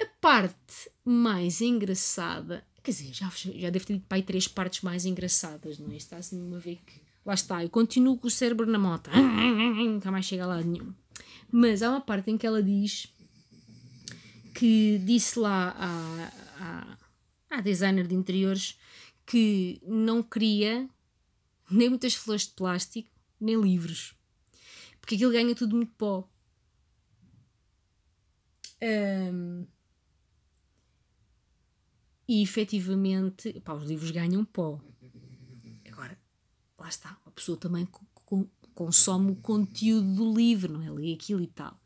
A 0.00 0.06
parte 0.20 0.90
mais 1.04 1.60
engraçada, 1.60 2.64
quer 2.82 2.90
dizer, 2.92 3.12
já, 3.12 3.28
já 3.30 3.70
deve 3.70 3.84
ter 3.84 3.94
dito 3.94 4.06
para 4.06 4.16
aí 4.16 4.22
três 4.22 4.48
partes 4.48 4.82
mais 4.82 5.04
engraçadas, 5.04 5.78
não 5.78 5.90
é? 5.90 5.96
Está 5.96 6.16
assim 6.16 6.40
uma 6.40 6.58
vez 6.58 6.78
que. 6.86 7.00
Lá 7.24 7.34
está, 7.34 7.62
eu 7.62 7.70
continuo 7.70 8.16
com 8.16 8.28
o 8.28 8.30
cérebro 8.30 8.66
na 8.66 8.78
moto, 8.78 9.10
nunca 9.76 10.10
mais 10.10 10.24
chega 10.24 10.44
a 10.44 10.46
lado 10.46 10.66
nenhum. 10.66 10.92
Mas 11.52 11.82
há 11.82 11.90
uma 11.90 12.00
parte 12.00 12.30
em 12.30 12.38
que 12.38 12.46
ela 12.46 12.62
diz 12.62 13.12
que 14.54 14.98
disse 15.04 15.38
lá 15.38 15.74
à, 15.78 16.96
à, 17.50 17.58
à 17.58 17.60
designer 17.60 18.06
de 18.06 18.14
interiores 18.14 18.78
que 19.26 19.80
não 19.86 20.22
queria 20.22 20.88
nem 21.70 21.88
muitas 21.88 22.14
flores 22.14 22.46
de 22.46 22.54
plástico, 22.54 23.10
nem 23.40 23.60
livros. 23.60 24.14
Porque 25.00 25.14
aquilo 25.14 25.32
ganha 25.32 25.54
tudo 25.54 25.76
muito 25.76 25.92
pó. 25.92 26.28
Um, 28.82 29.66
e 32.26 32.42
efetivamente, 32.42 33.60
pá, 33.60 33.74
os 33.74 33.84
livros 33.84 34.10
ganham 34.10 34.44
pó. 34.44 34.80
Lá 36.80 36.88
está, 36.88 37.14
a 37.26 37.30
pessoa 37.30 37.58
também 37.58 37.86
consome 38.74 39.32
o 39.32 39.36
conteúdo 39.36 40.14
do 40.14 40.34
livro, 40.34 40.72
não 40.72 40.82
é? 40.82 40.90
Lê 40.90 41.12
aquilo 41.12 41.42
e 41.42 41.46
tal. 41.46 41.78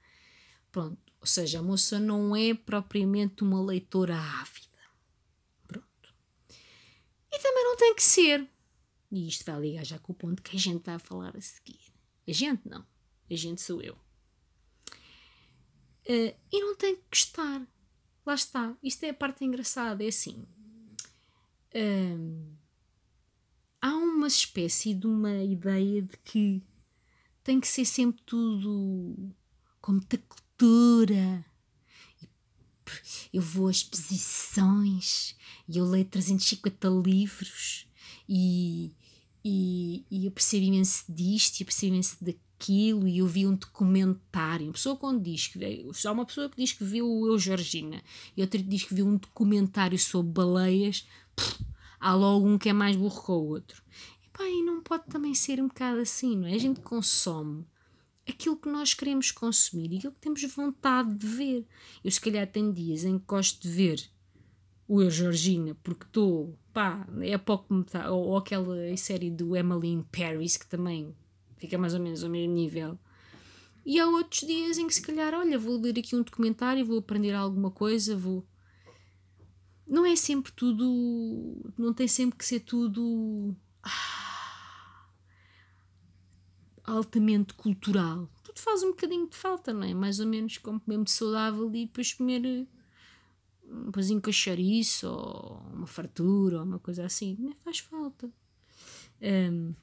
Pronto, 0.70 0.96
ou 1.20 1.26
seja, 1.26 1.58
a 1.58 1.62
moça 1.62 1.98
não 1.98 2.36
é 2.36 2.54
propriamente 2.54 3.42
uma 3.42 3.60
leitora 3.60 4.16
ávida. 4.16 4.78
Pronto. 5.66 6.14
E 7.32 7.38
também 7.40 7.64
não 7.64 7.76
tem 7.76 7.92
que 7.96 8.02
ser. 8.04 8.48
E 9.10 9.26
isto 9.26 9.44
vai 9.44 9.60
ligar 9.60 9.84
já 9.84 9.98
com 9.98 10.12
o 10.12 10.14
ponto 10.14 10.40
que 10.40 10.56
a 10.56 10.60
gente 10.60 10.76
está 10.76 10.94
a 10.94 11.00
falar 11.00 11.36
a 11.36 11.40
seguir. 11.40 11.80
A 12.28 12.32
gente 12.32 12.68
não. 12.68 12.86
A 13.28 13.34
gente 13.34 13.60
sou 13.62 13.82
eu. 13.82 13.94
Uh, 16.06 16.36
e 16.52 16.60
não 16.60 16.76
tem 16.76 16.94
que 16.94 17.02
gostar. 17.10 17.66
Lá 18.24 18.34
está. 18.34 18.76
Isto 18.80 19.04
é 19.04 19.10
a 19.10 19.14
parte 19.14 19.44
engraçada. 19.44 20.04
É 20.04 20.08
assim. 20.08 20.46
Uh, 21.74 22.63
há 23.84 23.94
uma 23.94 24.26
espécie 24.26 24.94
de 24.94 25.06
uma 25.06 25.44
ideia 25.44 26.00
de 26.00 26.16
que 26.24 26.62
tem 27.42 27.60
que 27.60 27.68
ser 27.68 27.84
sempre 27.84 28.22
tudo 28.24 29.14
com 29.78 29.92
muita 29.92 30.16
cultura. 30.16 31.44
Eu 33.30 33.42
vou 33.42 33.68
a 33.68 33.70
exposições 33.70 35.36
e 35.68 35.76
eu 35.76 35.84
leio 35.84 36.06
350 36.06 36.88
livros 36.88 37.86
e, 38.26 38.90
e, 39.44 40.06
e 40.10 40.24
eu 40.24 40.30
percebo 40.30 40.64
imenso 40.64 41.04
disto 41.06 41.60
e 41.60 41.62
eu 41.62 41.66
percebo 41.66 41.92
imenso 41.92 42.16
daquilo 42.24 43.06
e 43.06 43.18
eu 43.18 43.26
vi 43.26 43.46
um 43.46 43.54
documentário. 43.54 44.68
Uma 44.68 44.72
pessoa 44.72 44.96
quando 44.96 45.22
diz 45.22 45.48
que 45.48 45.58
há 46.06 46.10
uma 46.10 46.24
pessoa 46.24 46.48
que 46.48 46.56
diz 46.56 46.72
que 46.72 46.84
viu 46.84 47.06
o 47.06 47.26
Eu 47.26 47.38
Georgina 47.38 48.02
e 48.34 48.40
outra 48.40 48.58
que 48.58 48.66
diz 48.66 48.84
que 48.84 48.94
viu 48.94 49.06
um 49.06 49.18
documentário 49.18 49.98
sobre 49.98 50.32
baleias, 50.32 51.06
pff, 51.36 51.74
há 51.98 52.14
logo 52.14 52.46
um 52.46 52.58
que 52.58 52.68
é 52.68 52.72
mais 52.72 52.96
burro 52.96 53.24
que 53.24 53.30
o 53.30 53.34
outro. 53.34 53.82
E 54.24 54.28
pá, 54.28 54.44
e 54.44 54.62
não 54.62 54.82
pode 54.82 55.04
também 55.06 55.34
ser 55.34 55.60
um 55.60 55.68
bocado 55.68 56.00
assim, 56.00 56.36
não 56.36 56.46
é? 56.46 56.54
A 56.54 56.58
gente 56.58 56.80
consome 56.80 57.66
aquilo 58.28 58.56
que 58.56 58.68
nós 58.68 58.94
queremos 58.94 59.30
consumir 59.30 59.92
e 59.92 59.96
aquilo 59.98 60.12
que 60.12 60.20
temos 60.20 60.42
vontade 60.54 61.14
de 61.14 61.26
ver. 61.26 61.66
Eu, 62.02 62.10
se 62.10 62.20
calhar, 62.20 62.46
tenho 62.46 62.72
dias 62.72 63.04
em 63.04 63.18
que 63.18 63.24
gosto 63.26 63.62
de 63.62 63.68
ver 63.68 64.10
o 64.86 65.02
Eu 65.02 65.10
Georgina, 65.10 65.76
porque 65.82 66.04
estou, 66.04 66.58
pá, 66.72 67.06
é 67.20 67.38
pouco 67.38 67.82
tá, 67.84 68.10
ou, 68.10 68.28
ou 68.28 68.36
aquela 68.36 68.96
série 68.96 69.30
do 69.30 69.56
Emily 69.56 69.88
in 69.88 70.02
Paris, 70.02 70.56
que 70.56 70.66
também 70.66 71.14
fica 71.56 71.78
mais 71.78 71.94
ou 71.94 72.00
menos 72.00 72.22
ao 72.22 72.30
mesmo 72.30 72.52
nível. 72.52 72.98
E 73.86 73.98
há 73.98 74.06
outros 74.06 74.46
dias 74.46 74.78
em 74.78 74.86
que, 74.86 74.94
se 74.94 75.02
calhar, 75.02 75.34
olha, 75.34 75.58
vou 75.58 75.78
ler 75.78 75.98
aqui 75.98 76.16
um 76.16 76.22
documentário, 76.22 76.84
vou 76.84 76.98
aprender 76.98 77.32
alguma 77.32 77.70
coisa, 77.70 78.16
vou. 78.16 78.46
Não 79.86 80.04
é 80.04 80.16
sempre 80.16 80.52
tudo. 80.52 81.72
Não 81.76 81.92
tem 81.92 82.08
sempre 82.08 82.38
que 82.38 82.44
ser 82.44 82.60
tudo. 82.60 83.54
Ah, 83.82 85.06
altamente 86.84 87.54
cultural. 87.54 88.28
Tudo 88.42 88.58
faz 88.58 88.82
um 88.82 88.90
bocadinho 88.90 89.28
de 89.28 89.36
falta, 89.36 89.72
não 89.72 89.84
é? 89.84 89.94
Mais 89.94 90.20
ou 90.20 90.26
menos 90.26 90.58
como 90.58 90.80
de 91.04 91.10
saudável 91.10 91.66
e 91.74 91.86
depois 91.86 92.12
comer 92.12 92.66
um 93.66 93.90
com 94.20 94.32
chouriço 94.32 95.08
ou 95.08 95.62
uma 95.72 95.86
fartura 95.86 96.58
ou 96.58 96.64
uma 96.64 96.78
coisa 96.78 97.04
assim, 97.04 97.36
não 97.38 97.54
faz 97.54 97.78
falta. 97.78 98.30
Um, 99.20 99.74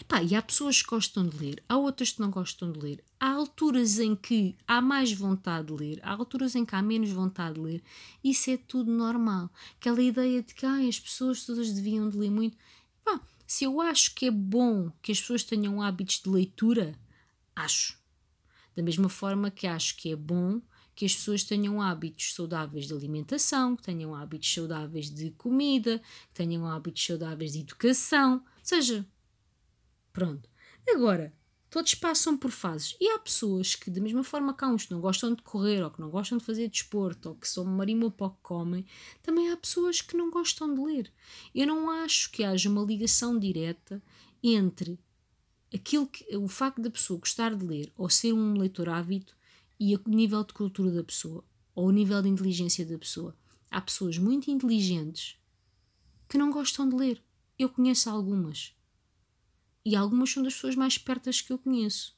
epá, 0.00 0.22
e 0.22 0.34
há 0.34 0.42
pessoas 0.42 0.82
que 0.82 0.88
gostam 0.88 1.26
de 1.26 1.36
ler, 1.36 1.62
há 1.68 1.76
outras 1.76 2.12
que 2.12 2.20
não 2.20 2.30
gostam 2.30 2.72
de 2.72 2.78
ler. 2.78 3.04
Há 3.18 3.30
alturas 3.32 3.98
em 3.98 4.16
que 4.16 4.56
há 4.66 4.80
mais 4.80 5.12
vontade 5.12 5.68
de 5.68 5.72
ler, 5.74 6.00
há 6.02 6.12
alturas 6.12 6.54
em 6.54 6.64
que 6.64 6.74
há 6.74 6.82
menos 6.82 7.10
vontade 7.10 7.54
de 7.54 7.60
ler. 7.60 7.82
Isso 8.24 8.50
é 8.50 8.56
tudo 8.56 8.90
normal. 8.90 9.50
Aquela 9.76 10.02
ideia 10.02 10.42
de 10.42 10.54
que 10.54 10.64
ah, 10.64 10.78
as 10.88 10.98
pessoas 10.98 11.44
todas 11.44 11.72
deviam 11.72 12.08
de 12.08 12.16
ler 12.16 12.30
muito. 12.30 12.56
Epá, 13.00 13.20
se 13.46 13.64
eu 13.64 13.80
acho 13.80 14.14
que 14.14 14.26
é 14.26 14.30
bom 14.30 14.90
que 15.02 15.12
as 15.12 15.20
pessoas 15.20 15.44
tenham 15.44 15.82
hábitos 15.82 16.20
de 16.22 16.30
leitura, 16.30 16.98
acho. 17.54 17.98
Da 18.74 18.82
mesma 18.82 19.08
forma 19.08 19.50
que 19.50 19.66
acho 19.66 19.96
que 19.96 20.12
é 20.12 20.16
bom 20.16 20.62
que 20.94 21.04
as 21.04 21.14
pessoas 21.14 21.44
tenham 21.44 21.80
hábitos 21.80 22.34
saudáveis 22.34 22.86
de 22.86 22.92
alimentação, 22.92 23.74
que 23.74 23.82
tenham 23.82 24.14
hábitos 24.14 24.52
saudáveis 24.52 25.10
de 25.10 25.30
comida, 25.30 25.98
que 25.98 26.34
tenham 26.34 26.66
hábitos 26.66 27.06
saudáveis 27.06 27.52
de 27.52 27.60
educação, 27.60 28.44
seja, 28.62 29.06
pronto. 30.12 30.48
Agora, 30.88 31.32
todos 31.70 31.94
passam 31.94 32.36
por 32.36 32.50
fases 32.50 32.96
e 33.00 33.08
há 33.10 33.18
pessoas 33.18 33.74
que, 33.74 33.90
da 33.90 34.00
mesma 34.00 34.24
forma 34.24 34.52
que 34.52 34.64
há 34.64 34.68
uns 34.68 34.86
que 34.86 34.92
não 34.92 35.00
gostam 35.00 35.34
de 35.34 35.42
correr 35.42 35.82
ou 35.82 35.90
que 35.90 36.00
não 36.00 36.10
gostam 36.10 36.38
de 36.38 36.44
fazer 36.44 36.68
desporto 36.68 37.28
ou 37.28 37.34
que 37.36 37.48
são 37.48 37.64
que 37.64 38.42
comem, 38.42 38.84
também 39.22 39.50
há 39.50 39.56
pessoas 39.56 40.00
que 40.00 40.16
não 40.16 40.30
gostam 40.30 40.74
de 40.74 40.80
ler. 40.80 41.12
Eu 41.54 41.66
não 41.66 41.90
acho 41.90 42.30
que 42.32 42.42
haja 42.42 42.68
uma 42.68 42.82
ligação 42.82 43.38
direta 43.38 44.02
entre 44.42 44.98
aquilo 45.72 46.06
que, 46.06 46.36
o 46.36 46.48
facto 46.48 46.82
da 46.82 46.90
pessoa 46.90 47.20
gostar 47.20 47.54
de 47.54 47.64
ler 47.64 47.92
ou 47.96 48.10
ser 48.10 48.32
um 48.32 48.58
leitor 48.58 48.88
ávido 48.88 49.32
e 49.78 49.94
o 49.94 50.02
nível 50.06 50.42
de 50.44 50.52
cultura 50.52 50.90
da 50.90 51.04
pessoa 51.04 51.44
ou 51.74 51.86
o 51.86 51.92
nível 51.92 52.20
de 52.20 52.28
inteligência 52.28 52.84
da 52.84 52.98
pessoa. 52.98 53.36
Há 53.70 53.80
pessoas 53.80 54.18
muito 54.18 54.50
inteligentes 54.50 55.36
que 56.28 56.36
não 56.36 56.50
gostam 56.50 56.88
de 56.88 56.96
ler. 56.96 57.22
Eu 57.58 57.68
conheço 57.68 58.10
algumas. 58.10 58.74
E 59.84 59.96
algumas 59.96 60.30
são 60.30 60.42
das 60.42 60.54
pessoas 60.54 60.76
mais 60.76 60.94
espertas 60.94 61.40
que 61.40 61.52
eu 61.52 61.58
conheço. 61.58 62.16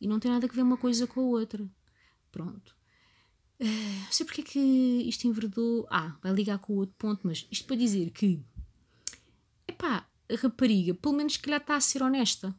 E 0.00 0.08
não 0.08 0.18
tem 0.18 0.30
nada 0.30 0.46
a 0.46 0.48
ver 0.50 0.62
uma 0.62 0.76
coisa 0.76 1.06
com 1.06 1.20
a 1.20 1.24
outra. 1.24 1.68
Pronto. 2.30 2.74
Uh, 3.60 4.04
não 4.04 4.12
sei 4.12 4.26
porque 4.26 4.40
é 4.40 4.44
que 4.44 4.58
isto 4.58 5.26
enverdou. 5.26 5.86
Ah, 5.90 6.16
vai 6.22 6.32
ligar 6.32 6.58
com 6.58 6.72
o 6.72 6.76
outro 6.76 6.94
ponto, 6.98 7.26
mas 7.26 7.46
isto 7.50 7.66
para 7.66 7.76
dizer 7.76 8.10
que. 8.10 8.42
Epá, 9.68 10.08
a 10.30 10.36
rapariga, 10.36 10.94
pelo 10.94 11.14
menos 11.14 11.36
que 11.36 11.44
calhar 11.44 11.60
está 11.60 11.76
a 11.76 11.80
ser 11.80 12.02
honesta. 12.02 12.54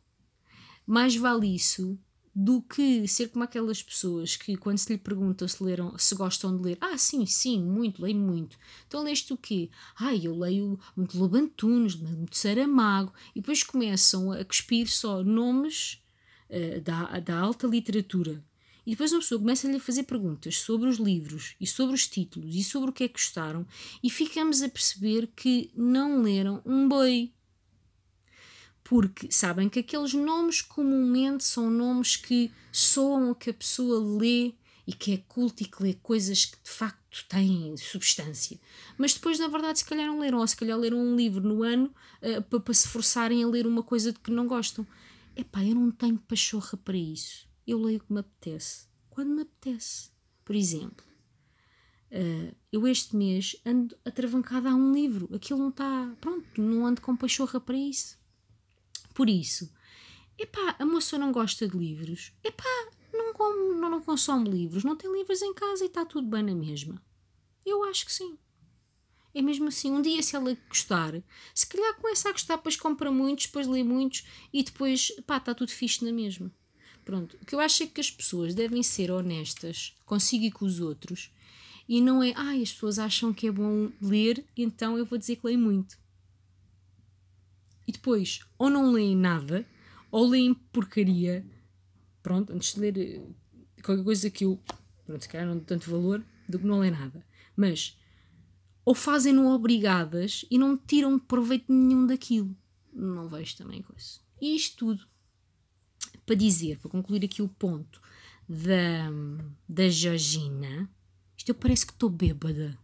Mais 0.85 1.15
vale 1.15 1.53
isso 1.53 1.99
do 2.35 2.61
que 2.61 3.07
ser 3.07 3.29
como 3.29 3.45
aquelas 3.45 3.81
pessoas 3.81 4.35
que, 4.35 4.57
quando 4.57 4.77
se 4.77 4.91
lhe 4.91 4.99
pergunta 4.99 5.47
se, 5.47 5.63
leram, 5.63 5.97
se 5.97 6.13
gostam 6.15 6.57
de 6.57 6.61
ler, 6.61 6.77
ah, 6.81 6.97
sim, 6.97 7.25
sim, 7.25 7.63
muito, 7.63 8.01
leio 8.01 8.17
muito. 8.17 8.57
Então 8.85 9.01
leste 9.01 9.31
o 9.31 9.37
quê? 9.37 9.69
Ah, 9.97 10.13
eu 10.13 10.37
leio 10.37 10.77
muito 10.97 11.17
Lobo 11.17 11.37
Antunes, 11.37 11.95
muito 11.95 12.37
Saramago, 12.37 13.13
e 13.33 13.39
depois 13.39 13.63
começam 13.63 14.33
a 14.33 14.43
cuspir 14.43 14.91
só 14.91 15.23
nomes 15.23 16.03
uh, 16.49 16.81
da, 16.81 17.19
da 17.21 17.39
alta 17.39 17.67
literatura. 17.67 18.43
E 18.85 18.91
depois 18.91 19.13
uma 19.13 19.21
pessoa 19.21 19.39
começa-lhe 19.39 19.77
a 19.77 19.79
fazer 19.79 20.03
perguntas 20.03 20.57
sobre 20.59 20.89
os 20.89 20.97
livros 20.97 21.55
e 21.59 21.65
sobre 21.65 21.95
os 21.95 22.05
títulos 22.05 22.53
e 22.53 22.63
sobre 22.63 22.89
o 22.89 22.93
que 22.93 23.05
é 23.05 23.07
que 23.07 23.13
gostaram, 23.13 23.65
e 24.03 24.09
ficamos 24.09 24.61
a 24.61 24.67
perceber 24.67 25.31
que 25.33 25.71
não 25.73 26.21
leram 26.21 26.61
um 26.65 26.87
boi 26.87 27.31
porque 28.85 29.31
sabem 29.31 29.67
que 29.67 29.79
aqueles 29.79 30.13
nomes 30.13 30.61
comumente 30.61 31.43
são 31.43 31.71
nomes 31.71 32.15
que 32.15 32.51
soam 32.71 33.31
a 33.31 33.35
que 33.35 33.49
a 33.49 33.53
pessoa 33.53 33.99
lê 33.99 34.53
e 34.85 34.93
que 34.93 35.11
é 35.11 35.17
culto 35.17 35.63
e 35.63 35.65
que 35.65 35.81
lê 35.81 35.95
coisas 35.95 36.45
que 36.45 36.57
de 36.63 36.69
facto 36.69 37.25
têm 37.27 37.75
substância. 37.77 38.59
Mas 38.95 39.15
depois, 39.15 39.39
na 39.39 39.47
verdade, 39.47 39.79
se 39.79 39.85
calhar 39.85 40.05
não 40.05 40.19
leram, 40.19 40.37
ou 40.37 40.47
se 40.47 40.55
calhar 40.55 40.77
leram 40.77 40.99
um 40.99 41.15
livro 41.15 41.41
no 41.41 41.63
ano 41.63 41.91
uh, 42.21 42.43
para, 42.43 42.59
para 42.59 42.73
se 42.75 42.87
forçarem 42.87 43.43
a 43.43 43.47
ler 43.47 43.65
uma 43.65 43.81
coisa 43.81 44.13
de 44.13 44.19
que 44.19 44.29
não 44.29 44.45
gostam. 44.45 44.85
Epá, 45.35 45.65
eu 45.65 45.73
não 45.73 45.89
tenho 45.89 46.19
pachorra 46.19 46.77
para 46.77 46.95
isso. 46.95 47.47
Eu 47.65 47.81
leio 47.81 47.97
o 47.97 48.01
que 48.01 48.13
me 48.13 48.19
apetece. 48.19 48.85
Quando 49.09 49.29
me 49.31 49.41
apetece. 49.41 50.11
Por 50.45 50.55
exemplo, 50.55 51.03
uh, 52.11 52.55
eu 52.71 52.87
este 52.87 53.15
mês 53.15 53.55
ando 53.65 53.97
atravancada 54.05 54.69
a 54.69 54.75
um 54.75 54.93
livro. 54.93 55.27
Aquilo 55.33 55.57
não 55.57 55.69
está. 55.69 56.15
Pronto, 56.21 56.61
não 56.61 56.85
ando 56.85 57.01
com 57.01 57.17
pachorra 57.17 57.59
para 57.59 57.75
isso. 57.75 58.23
Por 59.15 59.29
isso, 59.29 59.71
epá, 60.37 60.75
a 60.77 60.85
moça 60.85 61.17
não 61.17 61.31
gosta 61.31 61.65
de 61.65 61.77
livros, 61.77 62.33
epá, 62.43 62.89
não, 63.13 63.33
come, 63.33 63.79
não, 63.79 63.89
não 63.89 64.01
consome 64.01 64.49
livros, 64.49 64.83
não 64.83 64.97
tem 64.97 65.09
livros 65.09 65.41
em 65.41 65.53
casa 65.53 65.85
e 65.85 65.87
está 65.87 66.03
tudo 66.05 66.27
bem 66.27 66.43
na 66.43 66.53
mesma. 66.53 67.01
Eu 67.65 67.85
acho 67.85 68.05
que 68.05 68.11
sim. 68.11 68.37
É 69.33 69.41
mesmo 69.41 69.69
assim, 69.69 69.89
um 69.89 70.01
dia 70.01 70.21
se 70.21 70.35
ela 70.35 70.53
gostar, 70.67 71.13
se 71.53 71.65
calhar 71.65 71.95
começa 71.95 72.27
a 72.27 72.33
gostar, 72.33 72.57
depois 72.57 72.75
compra 72.75 73.09
muitos, 73.09 73.45
depois 73.45 73.67
lê 73.67 73.85
muitos 73.85 74.25
e 74.51 74.61
depois, 74.61 75.11
pá, 75.25 75.37
está 75.37 75.55
tudo 75.55 75.71
fixe 75.71 76.03
na 76.03 76.11
mesma. 76.11 76.51
Pronto, 77.05 77.37
o 77.41 77.45
que 77.45 77.55
eu 77.55 77.61
acho 77.61 77.83
é 77.83 77.87
que 77.87 78.01
as 78.01 78.11
pessoas 78.11 78.53
devem 78.53 78.83
ser 78.83 79.11
honestas 79.11 79.95
consigo 80.05 80.43
e 80.43 80.51
com 80.51 80.65
os 80.65 80.81
outros 80.81 81.31
e 81.87 82.01
não 82.01 82.21
é, 82.21 82.33
ai, 82.35 82.59
ah, 82.59 82.63
as 82.63 82.73
pessoas 82.73 82.99
acham 82.99 83.33
que 83.33 83.47
é 83.47 83.51
bom 83.51 83.89
ler, 84.01 84.45
então 84.57 84.97
eu 84.97 85.05
vou 85.05 85.17
dizer 85.17 85.37
que 85.37 85.47
leio 85.47 85.59
muito 85.59 86.03
e 87.87 87.91
depois 87.91 88.39
ou 88.57 88.69
não 88.69 88.91
leem 88.91 89.15
nada 89.15 89.65
ou 90.11 90.27
leem 90.27 90.53
porcaria. 90.53 91.45
Pronto, 92.21 92.53
antes 92.53 92.73
de 92.73 92.79
ler 92.79 92.97
eh, 92.97 93.21
qualquer 93.83 94.03
coisa 94.03 94.29
que 94.29 94.45
eu, 94.45 94.59
pronto, 95.05 95.21
se 95.21 95.29
calhar 95.29 95.47
não 95.47 95.57
dou 95.57 95.65
tanto 95.65 95.89
valor 95.89 96.23
do 96.47 96.59
que 96.59 96.65
não 96.65 96.79
ler 96.79 96.91
nada. 96.91 97.25
Mas 97.55 97.97
ou 98.83 98.93
fazem-no 98.93 99.47
obrigadas 99.47 100.45
e 100.49 100.57
não 100.57 100.77
tiram 100.77 101.17
proveito 101.17 101.71
nenhum 101.71 102.05
daquilo. 102.05 102.55
Não 102.93 103.27
vejo 103.27 103.57
também 103.57 103.83
isso. 103.97 104.21
E 104.39 104.55
isto 104.55 104.77
tudo 104.77 105.07
para 106.25 106.35
dizer, 106.35 106.79
para 106.79 106.89
concluir 106.89 107.23
aqui 107.23 107.41
o 107.41 107.47
ponto 107.47 108.01
da, 108.47 109.09
da 109.67 109.89
Georgina, 109.89 110.89
isto 111.37 111.49
eu 111.49 111.55
parece 111.55 111.85
que 111.85 111.93
estou 111.93 112.09
bêbada 112.09 112.77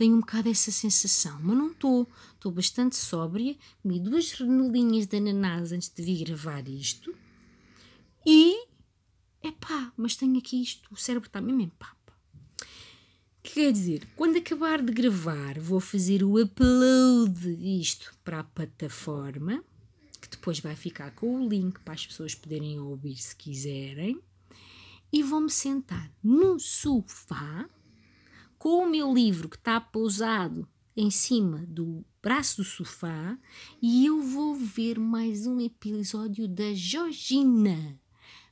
tenho 0.00 0.16
um 0.16 0.20
bocado 0.20 0.48
essa 0.48 0.70
sensação, 0.70 1.38
mas 1.42 1.54
não 1.54 1.72
estou. 1.72 2.08
Estou 2.32 2.50
bastante 2.50 2.96
sóbria, 2.96 3.54
comi 3.82 4.00
duas 4.00 4.32
renelinhas 4.32 5.06
de 5.06 5.18
ananás 5.18 5.72
antes 5.72 5.90
de 5.90 6.02
vir 6.02 6.24
gravar 6.24 6.66
isto 6.66 7.14
e. 8.24 8.66
Epá, 9.42 9.92
mas 9.98 10.16
tenho 10.16 10.38
aqui 10.38 10.62
isto, 10.62 10.88
o 10.90 10.96
cérebro 10.96 11.26
está 11.26 11.38
mesmo 11.38 11.60
em 11.60 11.68
papa. 11.68 12.14
Que 13.42 13.52
quer 13.52 13.72
dizer, 13.72 14.08
quando 14.16 14.38
acabar 14.38 14.80
de 14.80 14.90
gravar, 14.90 15.58
vou 15.58 15.80
fazer 15.80 16.22
o 16.22 16.42
upload 16.42 17.56
disto 17.56 18.14
para 18.24 18.40
a 18.40 18.44
plataforma, 18.44 19.62
que 20.18 20.30
depois 20.30 20.60
vai 20.60 20.76
ficar 20.76 21.10
com 21.10 21.42
o 21.42 21.48
link 21.48 21.78
para 21.80 21.92
as 21.92 22.06
pessoas 22.06 22.34
poderem 22.34 22.80
ouvir 22.80 23.16
se 23.16 23.36
quiserem, 23.36 24.18
e 25.12 25.22
vou-me 25.22 25.50
sentar 25.50 26.10
no 26.22 26.58
sofá 26.58 27.68
com 28.60 28.84
o 28.84 28.90
meu 28.90 29.10
livro 29.14 29.48
que 29.48 29.56
está 29.56 29.80
pousado 29.80 30.68
em 30.94 31.10
cima 31.10 31.64
do 31.66 32.04
braço 32.22 32.58
do 32.58 32.64
sofá 32.64 33.38
e 33.80 34.04
eu 34.04 34.20
vou 34.20 34.54
ver 34.54 34.98
mais 34.98 35.46
um 35.46 35.58
episódio 35.58 36.46
da 36.46 36.74
Georgina. 36.74 37.98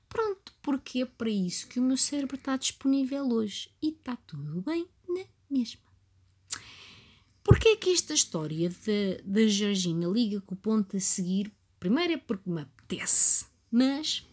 Pronto, 0.09 0.55
porque 0.63 1.03
é 1.03 1.05
para 1.05 1.29
isso 1.29 1.69
que 1.69 1.79
o 1.79 1.83
meu 1.83 1.99
cérebro 1.99 2.37
está 2.37 2.57
disponível 2.57 3.29
hoje 3.29 3.71
e 3.83 3.91
está 3.91 4.17
tudo 4.17 4.63
bem 4.63 4.89
na 5.07 5.27
mesma. 5.51 5.83
Porquê 7.45 7.69
é 7.69 7.77
que 7.77 7.93
esta 7.93 8.15
história 8.15 8.73
da 9.27 9.47
Georgina 9.47 10.09
liga 10.09 10.41
com 10.41 10.55
o 10.55 10.59
ponto 10.59 10.97
a 10.97 11.01
seguir? 11.01 11.53
Primeiro 11.79 12.15
é 12.15 12.17
porque 12.17 12.49
me 12.49 12.63
apetece, 12.63 13.45
mas 13.71 14.27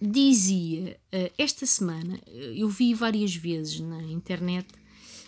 dizia 0.00 0.98
uh, 1.12 1.32
esta 1.36 1.66
semana, 1.66 2.20
eu 2.26 2.68
vi 2.68 2.94
várias 2.94 3.34
vezes 3.34 3.80
na 3.80 4.02
internet 4.02 4.68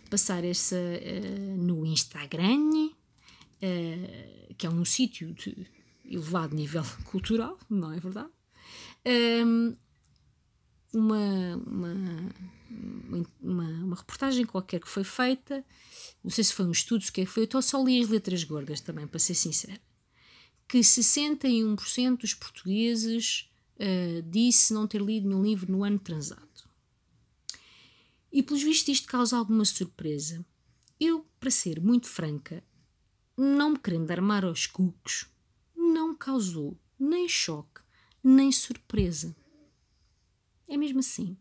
passar 0.08 0.44
essa 0.44 0.76
uh, 0.76 1.56
no 1.62 1.84
Instagram, 1.86 2.90
que 4.58 4.66
é 4.66 4.70
um 4.70 4.84
sítio 4.84 5.32
de 5.34 5.54
elevado 6.04 6.54
nível 6.54 6.84
cultural, 7.10 7.58
não 7.70 7.92
é 7.92 8.00
verdade? 8.00 8.30
Um, 9.06 9.76
uma, 10.92 11.56
uma, 11.66 11.94
uma, 13.40 13.68
uma, 13.84 13.96
reportagem 13.96 14.44
qualquer 14.44 14.80
que 14.80 14.88
foi 14.88 15.04
feita, 15.04 15.64
não 16.22 16.30
sei 16.30 16.44
se 16.44 16.52
foi 16.52 16.66
um 16.66 16.72
estudo, 16.72 17.02
se 17.02 17.10
que 17.10 17.24
foi, 17.24 17.48
eu 17.52 17.62
só 17.62 17.82
li 17.82 18.00
as 18.00 18.08
letras 18.08 18.44
gordas 18.44 18.80
também, 18.80 19.06
para 19.06 19.18
ser 19.18 19.34
sincera, 19.34 19.80
que 20.68 20.78
61% 20.78 22.18
dos 22.18 22.34
portugueses 22.34 23.48
uh, 23.82 24.22
disse 24.22 24.72
não 24.72 24.86
ter 24.86 25.00
lido 25.02 25.28
nenhum 25.28 25.42
livro 25.42 25.70
no 25.70 25.82
ano 25.82 25.98
transado. 25.98 26.48
E 28.32 28.42
pelos 28.42 28.62
vistos 28.62 28.94
isto 28.94 29.08
causa 29.08 29.36
alguma 29.36 29.64
surpresa. 29.64 30.44
Eu, 30.98 31.26
para 31.38 31.50
ser 31.50 31.80
muito 31.80 32.06
franca, 32.06 32.64
não 33.36 33.70
me 33.70 33.78
querendo 33.78 34.10
armar 34.10 34.44
aos 34.44 34.66
cucos, 34.66 35.26
não 35.76 36.14
causou 36.14 36.78
nem 36.98 37.28
choque, 37.28 37.80
nem 38.22 38.50
surpresa. 38.52 39.34
É 40.68 40.76
mesmo 40.76 41.00
assim. 41.00 41.36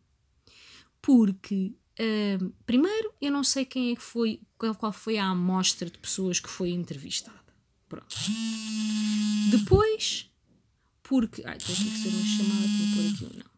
Porque, 1.01 1.73
uh, 1.99 2.53
primeiro, 2.65 3.13
eu 3.21 3.31
não 3.31 3.43
sei 3.43 3.63
quem 3.63 3.91
é 3.91 3.95
que 3.95 4.01
foi, 4.01 4.41
qual 4.57 4.91
foi 4.91 5.17
a 5.17 5.27
amostra 5.27 5.89
de 5.89 5.97
pessoas 5.97 6.39
que 6.39 6.49
foi 6.49 6.71
entrevistada. 6.71 7.39
Pronto. 7.87 8.15
Depois, 9.51 10.30
porque. 11.11 11.43
Ai, 11.45 11.57
estou 11.57 11.75
aqui 11.75 11.83
que 11.83 11.97
ser 11.97 12.07
uma 12.07 12.23
chamada, 12.23 12.67
para 12.77 12.87
pôr 12.95 13.03
aqui 13.11 13.25
um 13.25 13.37
não. 13.37 13.51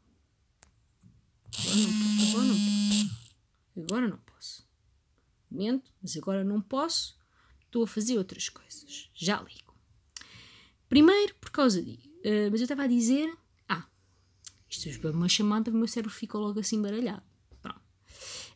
Agora 2.31 2.47
não, 2.47 2.57
posso. 2.57 3.19
Agora 3.77 4.07
não 4.07 4.17
posso. 4.17 4.67
Mento, 5.51 5.93
mas 6.01 6.17
agora 6.17 6.43
não 6.43 6.59
posso. 6.59 7.15
Estou 7.65 7.83
a 7.83 7.87
fazer 7.87 8.17
outras 8.17 8.49
coisas. 8.49 9.11
Já 9.13 9.39
ligo. 9.39 9.77
Primeiro, 10.89 11.35
por 11.35 11.51
causa 11.51 11.79
de. 11.83 11.91
Uh, 12.25 12.49
mas 12.49 12.59
eu 12.59 12.63
estava 12.63 12.85
a 12.85 12.87
dizer. 12.87 13.31
Ah, 13.69 13.85
isto 14.67 14.89
é 14.89 15.11
uma 15.11 15.29
chamada, 15.29 15.69
o 15.69 15.75
meu 15.75 15.87
cérebro 15.87 16.11
ficou 16.11 16.41
logo 16.41 16.59
assim 16.59 16.81
baralhado. 16.81 17.21
Pronto. 17.61 17.83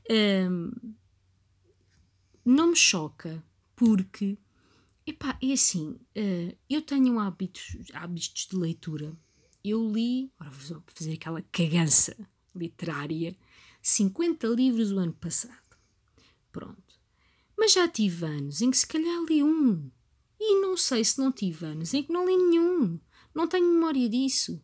Um, 0.10 0.72
não 2.44 2.70
me 2.70 2.76
choca 2.76 3.44
porque 3.76 4.40
Epá, 5.08 5.40
é 5.42 5.54
assim, 5.54 5.92
uh, 5.92 6.58
eu 6.70 6.82
tenho 6.82 7.18
hábitos, 7.18 7.78
hábitos 7.94 8.46
de 8.52 8.58
leitura. 8.58 9.18
Eu 9.64 9.90
li, 9.90 10.30
agora 10.38 10.54
vou 10.54 10.84
fazer 10.94 11.14
aquela 11.14 11.42
cagança 11.44 12.14
literária, 12.54 13.34
50 13.82 14.46
livros 14.50 14.92
o 14.92 15.00
ano 15.00 15.14
passado. 15.14 15.78
Pronto. 16.52 17.00
Mas 17.58 17.72
já 17.72 17.88
tive 17.88 18.26
anos 18.26 18.62
em 18.62 18.70
que 18.70 18.78
se 18.78 18.86
calhar 18.86 19.24
li 19.30 19.42
um. 19.42 19.90
E 20.38 20.60
não 20.60 20.76
sei 20.76 21.06
se 21.06 21.18
não 21.20 21.32
tive 21.32 21.66
anos 21.66 21.94
em 21.94 22.04
que 22.04 22.12
não 22.12 22.28
li 22.28 22.36
nenhum. 22.36 23.00
Não 23.34 23.48
tenho 23.48 23.66
memória 23.66 24.10
disso. 24.10 24.62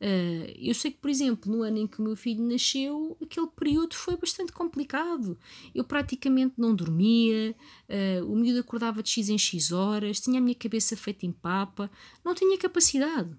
Uh, 0.00 0.48
eu 0.56 0.74
sei 0.74 0.90
que, 0.90 0.96
por 0.96 1.10
exemplo, 1.10 1.52
no 1.54 1.62
ano 1.62 1.76
em 1.76 1.86
que 1.86 2.00
o 2.00 2.02
meu 2.02 2.16
filho 2.16 2.42
nasceu, 2.42 3.18
aquele 3.20 3.48
período 3.48 3.94
foi 3.94 4.16
bastante 4.16 4.50
complicado. 4.50 5.38
Eu 5.74 5.84
praticamente 5.84 6.54
não 6.56 6.74
dormia, 6.74 7.54
uh, 7.86 8.24
o 8.24 8.34
miúdo 8.34 8.60
acordava 8.60 9.02
de 9.02 9.10
X 9.10 9.28
em 9.28 9.36
X 9.36 9.72
horas, 9.72 10.18
tinha 10.18 10.38
a 10.38 10.40
minha 10.40 10.54
cabeça 10.54 10.96
feita 10.96 11.26
em 11.26 11.32
papa, 11.32 11.90
não 12.24 12.34
tinha 12.34 12.56
capacidade. 12.56 13.36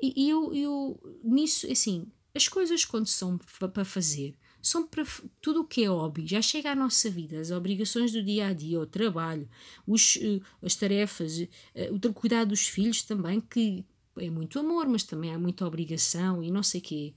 E, 0.00 0.24
e 0.24 0.30
eu, 0.30 0.54
eu, 0.54 1.18
nisso, 1.22 1.70
assim, 1.70 2.06
as 2.34 2.48
coisas 2.48 2.86
quando 2.86 3.06
são 3.06 3.36
para 3.36 3.84
fazer, 3.84 4.34
são 4.62 4.86
para 4.86 5.04
tudo 5.42 5.60
o 5.60 5.64
que 5.64 5.84
é 5.84 5.88
hobby, 5.88 6.26
já 6.26 6.40
chega 6.40 6.72
à 6.72 6.74
nossa 6.74 7.10
vida, 7.10 7.38
as 7.38 7.50
obrigações 7.50 8.12
do 8.12 8.22
dia 8.22 8.46
a 8.46 8.52
dia, 8.54 8.80
o 8.80 8.86
trabalho, 8.86 9.46
os, 9.86 10.16
uh, 10.16 10.40
as 10.62 10.74
tarefas, 10.74 11.46
o 11.92 12.12
cuidado 12.14 12.48
dos 12.48 12.66
filhos 12.66 13.02
também, 13.02 13.40
que 13.40 13.84
é 14.20 14.30
muito 14.30 14.58
amor, 14.58 14.88
mas 14.88 15.04
também 15.04 15.32
há 15.32 15.38
muita 15.38 15.66
obrigação 15.66 16.42
e 16.42 16.50
não 16.50 16.62
sei 16.62 16.80
quê. 16.80 17.14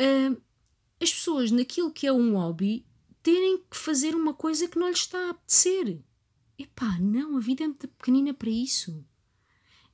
Uh, 0.00 0.40
as 1.00 1.12
pessoas, 1.12 1.50
naquilo 1.50 1.90
que 1.90 2.06
é 2.06 2.12
um 2.12 2.34
hobby, 2.36 2.84
terem 3.22 3.58
que 3.58 3.76
fazer 3.76 4.14
uma 4.14 4.34
coisa 4.34 4.68
que 4.68 4.78
não 4.78 4.88
lhes 4.88 5.00
está 5.00 5.18
a 5.26 5.30
apetecer. 5.30 6.00
Epá, 6.58 6.98
não, 6.98 7.36
a 7.36 7.40
vida 7.40 7.64
é 7.64 7.66
muito 7.66 7.88
pequenina 7.88 8.34
para 8.34 8.50
isso. 8.50 9.04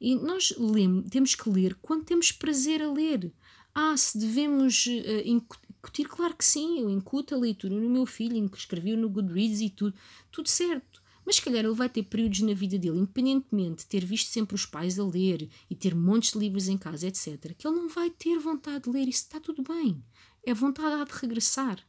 E 0.01 0.15
nós 0.15 0.53
lemos, 0.59 1.09
temos 1.11 1.35
que 1.35 1.49
ler 1.49 1.75
quando 1.77 2.05
temos 2.05 2.33
prazer 2.33 2.83
a 2.83 2.93
ler. 2.93 3.33
Ah, 3.75 3.97
se 3.97 4.19
devemos 4.19 4.87
uh, 4.87 5.23
incutir, 5.25 6.09
claro 6.09 6.35
que 6.35 6.45
sim, 6.45 6.81
eu 6.81 6.91
incuto 6.91 7.35
a 7.35 7.39
leitura 7.39 7.75
no 7.75 7.89
meu 7.89 8.07
filho, 8.07 8.51
escrevi 8.55 8.97
no 8.97 9.09
Goodreads 9.09 9.61
e 9.61 9.71
tudo, 9.71 9.95
tudo 10.31 10.49
certo. 10.49 11.03
Mas 11.27 11.37
se 11.37 11.43
calhar 11.43 11.65
ele 11.65 11.75
vai 11.75 11.89
ter 11.89 12.05
períodos 12.05 12.41
na 12.41 12.55
vida 12.55 12.79
dele, 12.79 13.01
independentemente 13.01 13.79
de 13.79 13.87
ter 13.87 14.05
visto 14.05 14.29
sempre 14.29 14.55
os 14.55 14.65
pais 14.65 14.97
a 14.97 15.05
ler 15.05 15.51
e 15.69 15.75
ter 15.75 15.93
montes 15.93 16.33
de 16.33 16.39
livros 16.39 16.69
em 16.69 16.79
casa, 16.79 17.09
etc., 17.09 17.53
que 17.59 17.67
ele 17.67 17.75
não 17.77 17.89
vai 17.89 18.09
ter 18.11 18.39
vontade 18.39 18.85
de 18.85 18.91
ler. 18.91 19.09
Isso 19.09 19.25
está 19.25 19.41
tudo 19.41 19.65
bem. 19.65 20.05
É 20.45 20.55
vontade 20.55 21.11
de 21.11 21.19
regressar. 21.19 21.85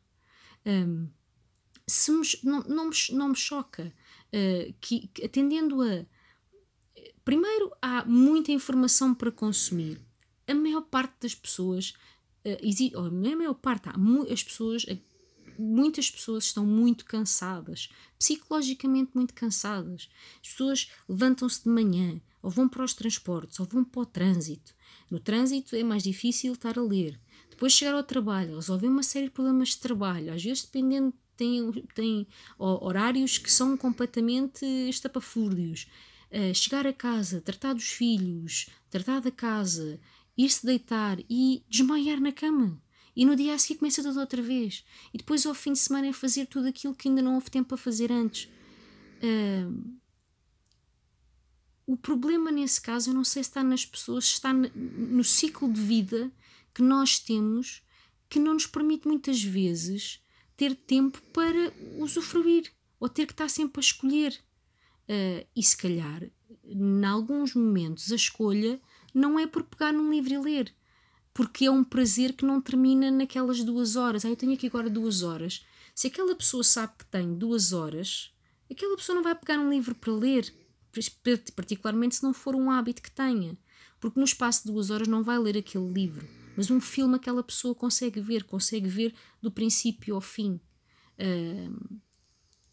Um, 0.65 1.07
se 1.85 2.11
me, 2.11 2.25
não, 2.43 2.61
não, 2.61 2.89
me, 2.89 2.95
não 3.11 3.29
me 3.29 3.35
choca 3.35 3.93
uh, 4.33 4.73
que, 4.81 5.09
atendendo 5.23 5.83
a. 5.83 6.03
Primeiro, 7.23 7.71
há 7.79 8.05
muita 8.05 8.51
informação 8.51 9.13
para 9.13 9.31
consumir. 9.31 10.01
A 10.47 10.55
maior 10.55 10.81
parte 10.81 11.13
das 11.21 11.35
pessoas. 11.35 11.93
Uh, 12.43 12.97
ou 12.97 13.05
a 13.05 13.11
maior 13.11 13.53
parte, 13.53 13.87
há, 13.89 13.93
as 14.31 14.41
pessoas, 14.41 14.85
muitas 15.57 16.09
pessoas 16.09 16.45
estão 16.45 16.65
muito 16.65 17.05
cansadas, 17.05 17.89
psicologicamente 18.17 19.11
muito 19.13 19.33
cansadas. 19.33 20.09
As 20.41 20.49
pessoas 20.49 20.91
levantam-se 21.07 21.63
de 21.63 21.69
manhã, 21.69 22.21
ou 22.41 22.49
vão 22.49 22.67
para 22.67 22.83
os 22.83 22.93
transportes, 22.93 23.59
ou 23.59 23.65
vão 23.65 23.83
para 23.83 24.01
o 24.01 24.05
trânsito. 24.05 24.73
No 25.09 25.19
trânsito 25.19 25.75
é 25.75 25.83
mais 25.83 26.03
difícil 26.03 26.53
estar 26.53 26.77
a 26.77 26.81
ler. 26.81 27.19
Depois 27.49 27.73
chegar 27.73 27.93
ao 27.93 28.03
trabalho, 28.03 28.55
resolver 28.55 28.87
uma 28.87 29.03
série 29.03 29.25
de 29.25 29.31
problemas 29.31 29.69
de 29.69 29.79
trabalho, 29.79 30.33
às 30.33 30.43
vezes 30.43 30.63
dependendo, 30.63 31.13
tem, 31.35 31.71
tem 31.93 32.27
horários 32.57 33.37
que 33.37 33.51
são 33.51 33.77
completamente 33.77 34.65
estapafúrdios. 34.89 35.87
Uh, 36.29 36.53
chegar 36.53 36.85
a 36.85 36.91
casa, 36.91 37.39
tratar 37.39 37.73
dos 37.73 37.87
filhos, 37.87 38.67
tratar 38.89 39.21
da 39.21 39.31
casa, 39.31 39.97
ir-se 40.37 40.65
deitar 40.65 41.19
e 41.29 41.63
desmaiar 41.69 42.19
na 42.19 42.33
cama. 42.33 42.81
E 43.17 43.25
no 43.25 43.35
dia 43.35 43.55
a 43.55 43.57
seguir 43.57 43.79
começa 43.79 44.03
tudo 44.03 44.19
outra 44.19 44.43
vez. 44.43 44.85
E 45.11 45.17
depois 45.17 45.43
ao 45.43 45.55
fim 45.55 45.73
de 45.73 45.79
semana 45.79 46.05
é 46.05 46.13
fazer 46.13 46.45
tudo 46.45 46.67
aquilo 46.67 46.93
que 46.93 47.09
ainda 47.09 47.19
não 47.19 47.33
houve 47.33 47.49
tempo 47.49 47.69
para 47.69 47.77
fazer 47.77 48.11
antes. 48.11 48.47
Uh, 49.17 49.97
o 51.87 51.97
problema 51.97 52.51
nesse 52.51 52.79
caso, 52.79 53.09
eu 53.09 53.15
não 53.15 53.23
sei 53.23 53.43
se 53.43 53.49
está 53.49 53.63
nas 53.63 53.83
pessoas, 53.83 54.25
está 54.25 54.53
no 54.53 55.23
ciclo 55.23 55.73
de 55.73 55.81
vida 55.81 56.31
que 56.75 56.83
nós 56.83 57.17
temos 57.17 57.81
que 58.29 58.37
não 58.37 58.53
nos 58.53 58.67
permite 58.67 59.07
muitas 59.07 59.43
vezes 59.43 60.21
ter 60.55 60.75
tempo 60.75 61.19
para 61.33 61.73
usufruir 61.97 62.71
ou 62.99 63.09
ter 63.09 63.25
que 63.25 63.33
estar 63.33 63.49
sempre 63.49 63.79
a 63.79 63.81
escolher. 63.81 64.39
Uh, 65.09 65.43
e 65.55 65.63
se 65.63 65.75
calhar, 65.75 66.29
em 66.63 67.03
alguns 67.03 67.55
momentos, 67.55 68.11
a 68.11 68.15
escolha 68.15 68.79
não 69.11 69.39
é 69.39 69.47
por 69.47 69.63
pegar 69.63 69.91
num 69.91 70.11
livro 70.11 70.33
e 70.33 70.37
ler, 70.37 70.75
porque 71.37 71.65
é 71.65 71.71
um 71.71 71.83
prazer 71.83 72.33
que 72.33 72.43
não 72.43 72.59
termina 72.59 73.11
naquelas 73.11 73.63
duas 73.63 73.95
horas. 73.95 74.25
Ah, 74.25 74.29
eu 74.29 74.35
tenho 74.35 74.53
aqui 74.53 74.65
agora 74.65 74.89
duas 74.89 75.21
horas. 75.21 75.63
Se 75.93 76.07
aquela 76.07 76.35
pessoa 76.35 76.63
sabe 76.63 76.93
que 76.97 77.05
tem 77.05 77.31
duas 77.35 77.73
horas, 77.73 78.33
aquela 78.71 78.97
pessoa 78.97 79.17
não 79.17 79.21
vai 79.21 79.35
pegar 79.35 79.59
um 79.59 79.69
livro 79.69 79.93
para 79.93 80.11
ler, 80.11 80.51
particularmente 81.55 82.15
se 82.15 82.23
não 82.23 82.33
for 82.33 82.55
um 82.55 82.71
hábito 82.71 83.03
que 83.03 83.11
tenha, 83.11 83.55
porque 83.99 84.19
no 84.19 84.25
espaço 84.25 84.63
de 84.63 84.71
duas 84.73 84.89
horas 84.89 85.07
não 85.07 85.21
vai 85.21 85.37
ler 85.37 85.55
aquele 85.55 85.87
livro. 85.87 86.27
Mas 86.57 86.71
um 86.71 86.81
filme 86.81 87.17
aquela 87.17 87.43
pessoa 87.43 87.75
consegue 87.75 88.19
ver, 88.19 88.43
consegue 88.43 88.89
ver 88.89 89.13
do 89.39 89.51
princípio 89.51 90.15
ao 90.15 90.21
fim. 90.21 90.59
Uh, 91.19 91.99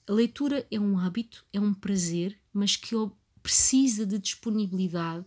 a 0.08 0.12
leitura 0.14 0.66
é 0.70 0.80
um 0.80 0.98
hábito, 0.98 1.44
é 1.52 1.60
um 1.60 1.74
prazer, 1.74 2.40
mas 2.50 2.76
que 2.76 2.94
precisa 3.42 4.06
de 4.06 4.18
disponibilidade 4.18 5.26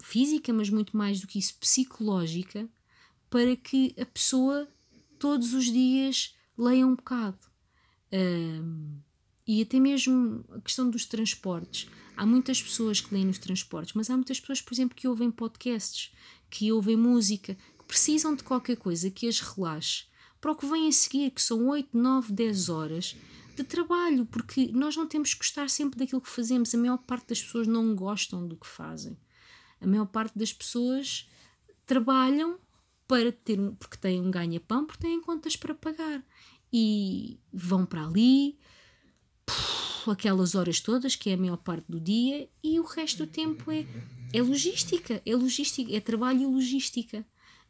física, 0.00 0.52
mas 0.52 0.70
muito 0.70 0.96
mais 0.96 1.20
do 1.20 1.26
que 1.26 1.38
isso, 1.38 1.56
psicológica, 1.58 2.68
para 3.28 3.56
que 3.56 3.94
a 3.98 4.06
pessoa 4.06 4.68
todos 5.18 5.54
os 5.54 5.64
dias 5.64 6.34
leia 6.56 6.86
um 6.86 6.94
bocado. 6.94 7.38
Um, 8.12 8.98
e 9.46 9.62
até 9.62 9.78
mesmo 9.78 10.44
a 10.50 10.60
questão 10.60 10.90
dos 10.90 11.04
transportes. 11.04 11.88
Há 12.16 12.26
muitas 12.26 12.62
pessoas 12.62 13.00
que 13.00 13.14
leem 13.14 13.26
nos 13.26 13.38
transportes, 13.38 13.94
mas 13.94 14.10
há 14.10 14.16
muitas 14.16 14.40
pessoas, 14.40 14.60
por 14.60 14.74
exemplo, 14.74 14.96
que 14.96 15.06
ouvem 15.06 15.30
podcasts, 15.30 16.12
que 16.50 16.72
ouvem 16.72 16.96
música, 16.96 17.54
que 17.54 17.84
precisam 17.84 18.34
de 18.34 18.42
qualquer 18.42 18.76
coisa 18.76 19.10
que 19.10 19.28
as 19.28 19.38
relaxe, 19.40 20.04
para 20.40 20.52
o 20.52 20.56
que 20.56 20.66
vem 20.66 20.88
a 20.88 20.92
seguir, 20.92 21.30
que 21.30 21.42
são 21.42 21.68
8, 21.68 21.90
9, 21.92 22.32
10 22.32 22.68
horas 22.68 23.16
de 23.54 23.64
trabalho, 23.64 24.26
porque 24.26 24.70
nós 24.72 24.96
não 24.96 25.06
temos 25.06 25.32
que 25.32 25.38
gostar 25.38 25.68
sempre 25.68 25.98
daquilo 25.98 26.20
que 26.20 26.28
fazemos. 26.28 26.74
A 26.74 26.78
maior 26.78 26.98
parte 26.98 27.28
das 27.28 27.42
pessoas 27.42 27.66
não 27.66 27.94
gostam 27.94 28.46
do 28.46 28.56
que 28.56 28.66
fazem. 28.66 29.16
A 29.80 29.86
maior 29.86 30.06
parte 30.06 30.38
das 30.38 30.52
pessoas 30.52 31.28
trabalham 31.84 32.58
para 33.06 33.30
ter 33.30 33.60
um, 33.60 33.74
porque 33.74 33.96
têm 33.96 34.20
um 34.20 34.30
ganha-pão, 34.30 34.84
porque 34.84 35.06
têm 35.06 35.20
contas 35.20 35.56
para 35.56 35.74
pagar. 35.74 36.24
E 36.72 37.38
vão 37.52 37.86
para 37.86 38.04
ali, 38.04 38.58
puf, 39.44 40.10
aquelas 40.10 40.54
horas 40.54 40.80
todas, 40.80 41.14
que 41.14 41.30
é 41.30 41.34
a 41.34 41.38
maior 41.38 41.58
parte 41.58 41.84
do 41.88 42.00
dia, 42.00 42.48
e 42.62 42.80
o 42.80 42.84
resto 42.84 43.24
do 43.24 43.30
tempo 43.30 43.70
é, 43.70 43.86
é 44.32 44.42
logística, 44.42 45.22
é 45.24 45.36
logística, 45.36 45.94
é 45.94 46.00
trabalho 46.00 46.42
e 46.42 46.46
logística. 46.46 47.24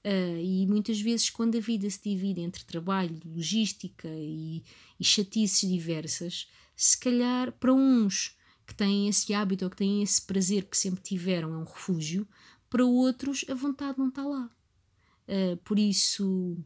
Uh, 0.04 0.38
e 0.38 0.66
muitas 0.66 1.00
vezes, 1.00 1.28
quando 1.28 1.56
a 1.56 1.60
vida 1.60 1.88
se 1.90 2.00
divide 2.02 2.40
entre 2.40 2.64
trabalho, 2.64 3.20
logística 3.24 4.08
e, 4.08 4.62
e 4.98 5.04
chatices 5.04 5.68
diversas, 5.68 6.48
se 6.76 6.98
calhar 6.98 7.52
para 7.52 7.74
uns 7.74 8.35
que 8.66 8.74
têm 8.74 9.08
esse 9.08 9.32
hábito 9.32 9.64
ou 9.64 9.70
que 9.70 9.76
têm 9.76 10.02
esse 10.02 10.20
prazer 10.20 10.64
que 10.64 10.76
sempre 10.76 11.02
tiveram, 11.02 11.54
é 11.54 11.56
um 11.56 11.64
refúgio, 11.64 12.26
para 12.68 12.84
outros 12.84 13.44
a 13.48 13.54
vontade 13.54 13.98
não 13.98 14.08
está 14.08 14.24
lá. 14.24 14.50
Uh, 15.28 15.56
por 15.58 15.78
isso, 15.78 16.56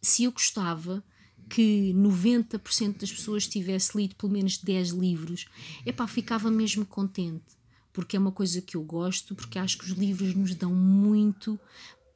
se 0.00 0.24
eu 0.24 0.32
gostava 0.32 1.02
que 1.48 1.92
90% 1.94 2.98
das 2.98 3.12
pessoas 3.12 3.46
tivesse 3.46 3.96
lido 3.96 4.16
pelo 4.16 4.32
menos 4.32 4.58
10 4.58 4.90
livros, 4.90 5.46
epá, 5.84 6.06
ficava 6.06 6.50
mesmo 6.50 6.84
contente. 6.86 7.60
Porque 7.92 8.16
é 8.16 8.18
uma 8.18 8.32
coisa 8.32 8.62
que 8.62 8.76
eu 8.76 8.82
gosto, 8.82 9.34
porque 9.34 9.58
acho 9.58 9.76
que 9.76 9.84
os 9.84 9.90
livros 9.90 10.34
nos 10.34 10.54
dão 10.54 10.74
muito 10.74 11.58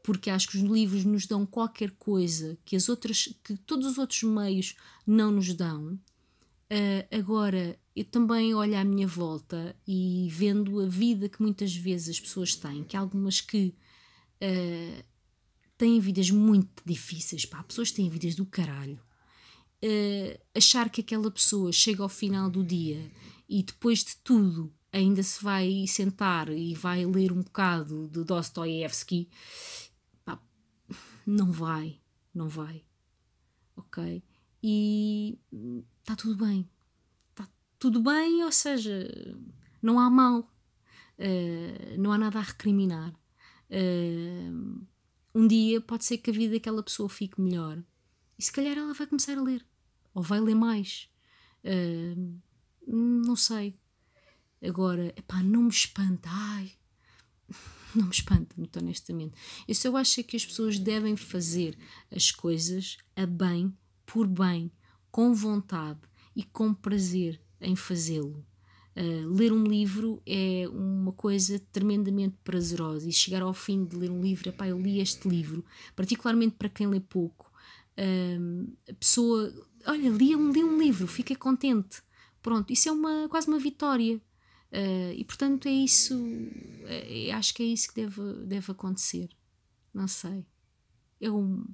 porque 0.03 0.31
acho 0.31 0.49
que 0.49 0.57
os 0.57 0.63
livros 0.63 1.05
nos 1.05 1.27
dão 1.27 1.45
qualquer 1.45 1.91
coisa 1.99 2.57
que 2.65 2.77
as 2.77 2.89
outras 2.89 3.29
que 3.43 3.57
todos 3.57 3.89
os 3.89 3.99
outros 3.99 4.23
meios 4.23 4.77
não 5.05 5.33
nos 5.33 5.53
dão 5.53 5.95
uh, 5.95 5.99
agora 7.11 7.77
eu 7.97 8.05
também 8.05 8.55
olho 8.55 8.77
à 8.77 8.85
minha 8.85 9.07
volta 9.07 9.75
e 9.87 10.29
vendo 10.31 10.81
a 10.81 10.87
vida 10.87 11.29
que 11.29 11.41
muitas 11.41 11.75
vezes 11.75 12.11
as 12.11 12.21
pessoas 12.21 12.55
têm 12.55 12.85
que 12.85 12.97
algumas 12.97 13.41
que 13.41 13.75
uh, 14.43 15.05
têm 15.79 15.99
vidas 15.99 16.31
muito 16.31 16.83
difíceis 16.85 17.47
pá, 17.47 17.63
pessoas 17.63 17.91
têm 17.91 18.09
vidas 18.11 18.35
do 18.35 18.45
caralho 18.45 19.01
uh, 19.83 20.41
achar 20.55 20.91
que 20.91 21.01
aquela 21.01 21.31
pessoa 21.31 21.73
chega 21.73 22.03
ao 22.03 22.09
final 22.09 22.51
do 22.51 22.63
dia 22.63 23.11
e 23.49 23.63
depois 23.63 24.05
de 24.05 24.17
tudo 24.19 24.73
ainda 24.93 25.23
se 25.23 25.43
vai 25.43 25.87
sentar 25.89 26.51
e 26.51 26.75
vai 26.75 27.07
ler 27.07 27.33
um 27.33 27.41
bocado 27.43 28.09
de 28.09 28.23
Dostoiévski 28.23 29.29
não 31.27 31.51
vai, 31.51 32.01
não 32.33 32.49
vai. 32.49 32.85
Ok? 33.77 34.23
E 34.63 35.39
está 36.01 36.15
tudo 36.15 36.47
bem. 36.47 36.71
Tudo 37.87 38.03
bem, 38.03 38.43
ou 38.43 38.51
seja, 38.51 39.09
não 39.81 40.01
há 40.01 40.11
mal. 40.11 40.53
Uh, 41.17 41.97
não 41.97 42.11
há 42.11 42.19
nada 42.19 42.41
a 42.41 42.43
recriminar. 42.43 43.15
Uh, 43.71 44.85
um 45.33 45.47
dia 45.47 45.81
pode 45.81 46.05
ser 46.05 46.19
que 46.19 46.31
a 46.31 46.33
vida 46.33 46.55
daquela 46.55 46.83
pessoa 46.83 47.09
fique 47.09 47.41
melhor. 47.41 47.81
E 48.37 48.43
se 48.43 48.51
calhar 48.51 48.77
ela 48.77 48.93
vai 48.93 49.07
começar 49.07 49.39
a 49.39 49.41
ler. 49.41 49.65
Ou 50.13 50.21
vai 50.21 50.41
ler 50.41 50.57
mais. 50.57 51.09
Uh, 51.63 52.41
não 52.85 53.37
sei. 53.37 53.79
Agora, 54.61 55.15
epá, 55.17 55.41
não 55.45 55.63
me 55.63 55.71
espanta. 55.71 56.29
Ai, 56.29 56.73
não 57.95 58.07
me 58.07 58.13
espanta, 58.13 58.53
muito 58.59 58.81
honestamente. 58.81 59.37
Eu 59.69 59.77
só 59.77 59.97
acho 59.97 60.25
que 60.25 60.37
as 60.37 60.45
pessoas 60.45 60.77
devem 60.77 61.15
fazer 61.15 61.79
as 62.11 62.33
coisas 62.33 62.97
a 63.15 63.25
bem, 63.27 63.73
por 64.05 64.27
bem, 64.27 64.73
com 65.09 65.33
vontade 65.33 66.01
e 66.35 66.43
com 66.43 66.75
prazer 66.75 67.46
em 67.61 67.77
fazê-lo. 67.77 68.45
Uh, 68.97 69.29
ler 69.35 69.53
um 69.53 69.65
livro 69.65 70.23
é 70.25 70.67
uma 70.69 71.13
coisa 71.13 71.59
tremendamente 71.71 72.35
prazerosa 72.43 73.07
e 73.07 73.13
chegar 73.13 73.43
ao 73.43 73.53
fim 73.53 73.85
de 73.85 73.95
ler 73.95 74.11
um 74.11 74.23
livro, 74.23 74.49
epá, 74.49 74.67
eu 74.67 74.81
li 74.81 75.01
este 75.01 75.29
livro, 75.29 75.63
particularmente 75.95 76.57
para 76.57 76.71
quem 76.71 76.87
lê 76.87 76.99
pouco, 76.99 77.53
uh, 77.99 78.73
a 78.89 78.95
pessoa, 78.95 79.53
olha, 79.87 80.09
li 80.09 80.35
um, 80.35 80.51
li 80.51 80.65
um 80.65 80.79
livro, 80.79 81.07
fica 81.07 81.37
contente. 81.37 82.03
Pronto, 82.41 82.73
isso 82.73 82.89
é 82.89 82.93
uma, 82.93 83.29
quase 83.29 83.49
uma 83.49 83.59
vitória. 83.59 84.21
Uh, 84.73 85.13
e 85.15 85.25
portanto 85.25 85.69
é 85.69 85.73
isso, 85.73 86.15
é, 86.85 87.31
acho 87.33 87.55
que 87.55 87.63
é 87.63 87.67
isso 87.67 87.89
que 87.89 88.01
deve, 88.03 88.21
deve 88.47 88.73
acontecer. 88.73 89.29
Não 89.93 90.09
sei. 90.09 90.45
Eu, 91.21 91.65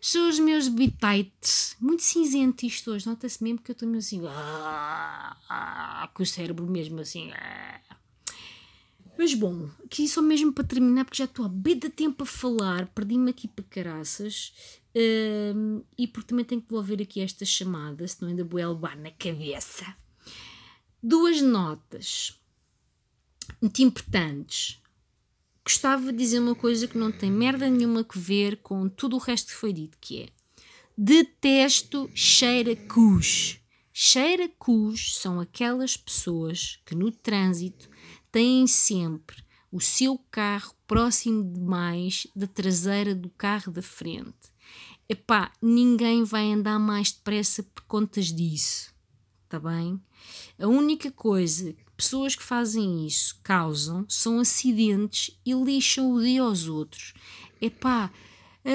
são 0.00 0.28
os 0.28 0.38
meus 0.38 0.68
bitites, 0.68 1.76
muito 1.80 2.02
cinzento 2.02 2.64
isto 2.64 2.90
hoje, 2.90 3.06
nota-se 3.06 3.42
mesmo 3.42 3.58
que 3.58 3.70
eu 3.70 3.72
estou 3.72 3.92
assim, 3.96 4.22
ah, 4.26 6.08
com 6.14 6.22
o 6.22 6.26
cérebro 6.26 6.66
mesmo 6.66 7.00
assim. 7.00 7.30
Ah. 7.32 7.80
Mas 9.18 9.34
bom, 9.34 9.68
aqui 9.84 10.06
só 10.06 10.22
mesmo 10.22 10.52
para 10.52 10.62
terminar, 10.64 11.04
porque 11.04 11.18
já 11.18 11.24
estou 11.24 11.44
a 11.44 11.48
bem 11.48 11.76
de 11.76 11.88
tempo 11.88 12.22
a 12.22 12.26
falar, 12.26 12.86
perdi-me 12.86 13.30
aqui 13.30 13.48
para 13.48 13.64
caraças, 13.64 14.52
uh, 14.94 15.84
e 15.98 16.06
porque 16.06 16.28
também 16.28 16.44
tenho 16.44 16.60
que 16.60 16.68
devolver 16.68 17.02
aqui 17.02 17.20
esta 17.20 17.44
chamada, 17.44 18.06
senão 18.06 18.30
ainda 18.30 18.44
vou 18.44 18.60
levar 18.60 18.96
na 18.96 19.10
cabeça 19.10 19.96
duas 21.02 21.40
notas 21.40 22.38
muito 23.60 23.82
importantes. 23.82 24.80
Gostava 25.68 26.10
de 26.10 26.16
dizer 26.16 26.38
uma 26.38 26.54
coisa 26.54 26.88
que 26.88 26.96
não 26.96 27.12
tem 27.12 27.30
merda 27.30 27.68
nenhuma 27.68 28.00
a 28.00 28.18
ver 28.18 28.56
com 28.62 28.88
tudo 28.88 29.16
o 29.16 29.18
resto 29.18 29.48
que 29.48 29.54
foi 29.54 29.70
dito, 29.70 29.98
que 30.00 30.22
é 30.22 30.28
detesto 30.96 32.10
cheira-cus. 32.14 33.60
Cheira-cus 33.92 35.18
são 35.18 35.38
aquelas 35.38 35.94
pessoas 35.94 36.80
que 36.86 36.94
no 36.94 37.12
trânsito 37.12 37.90
têm 38.32 38.66
sempre 38.66 39.44
o 39.70 39.78
seu 39.78 40.18
carro 40.30 40.74
próximo 40.86 41.44
demais 41.52 42.26
da 42.34 42.46
traseira 42.46 43.14
do 43.14 43.28
carro 43.28 43.70
da 43.70 43.82
frente. 43.82 44.48
Epá, 45.06 45.52
ninguém 45.60 46.24
vai 46.24 46.50
andar 46.50 46.78
mais 46.78 47.12
depressa 47.12 47.62
por 47.62 47.82
contas 47.82 48.32
disso, 48.32 48.90
tá 49.50 49.60
bem? 49.60 50.00
A 50.58 50.66
única 50.66 51.10
coisa 51.10 51.76
pessoas 51.98 52.36
que 52.36 52.42
fazem 52.44 53.04
isso 53.04 53.38
causam 53.42 54.06
são 54.08 54.38
acidentes 54.38 55.36
e 55.44 55.52
lixam 55.52 56.12
o 56.12 56.22
dia 56.22 56.42
aos 56.42 56.68
outros. 56.68 57.12
Epá, 57.60 58.10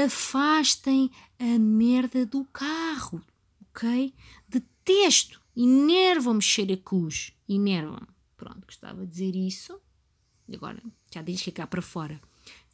afastem 0.05 1.09
a 1.39 1.57
merda 1.57 2.25
do 2.25 2.43
carro, 2.45 3.23
ok? 3.69 4.13
Detesto, 4.47 5.41
enervam-me 5.55 6.41
xeracus, 6.41 7.31
enervam-me. 7.47 8.07
Pronto, 8.35 8.65
gostava 8.67 9.05
de 9.05 9.11
dizer 9.11 9.35
isso. 9.35 9.79
Agora, 10.53 10.83
já 11.09 11.21
diz 11.21 11.41
que 11.41 11.51
cá 11.51 11.65
para 11.65 11.81
fora 11.81 12.21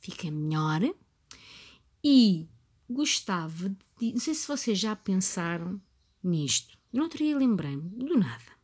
fica 0.01 0.31
melhor. 0.31 0.81
E 2.03 2.47
gostava 2.89 3.69
de. 3.99 4.13
Não 4.13 4.19
sei 4.19 4.33
se 4.33 4.47
vocês 4.47 4.79
já 4.79 4.95
pensaram 4.95 5.79
nisto. 6.23 6.75
Não 6.91 7.07
teria 7.07 7.37
lembrei-me 7.37 7.87
do 7.89 8.17
nada 8.17 8.59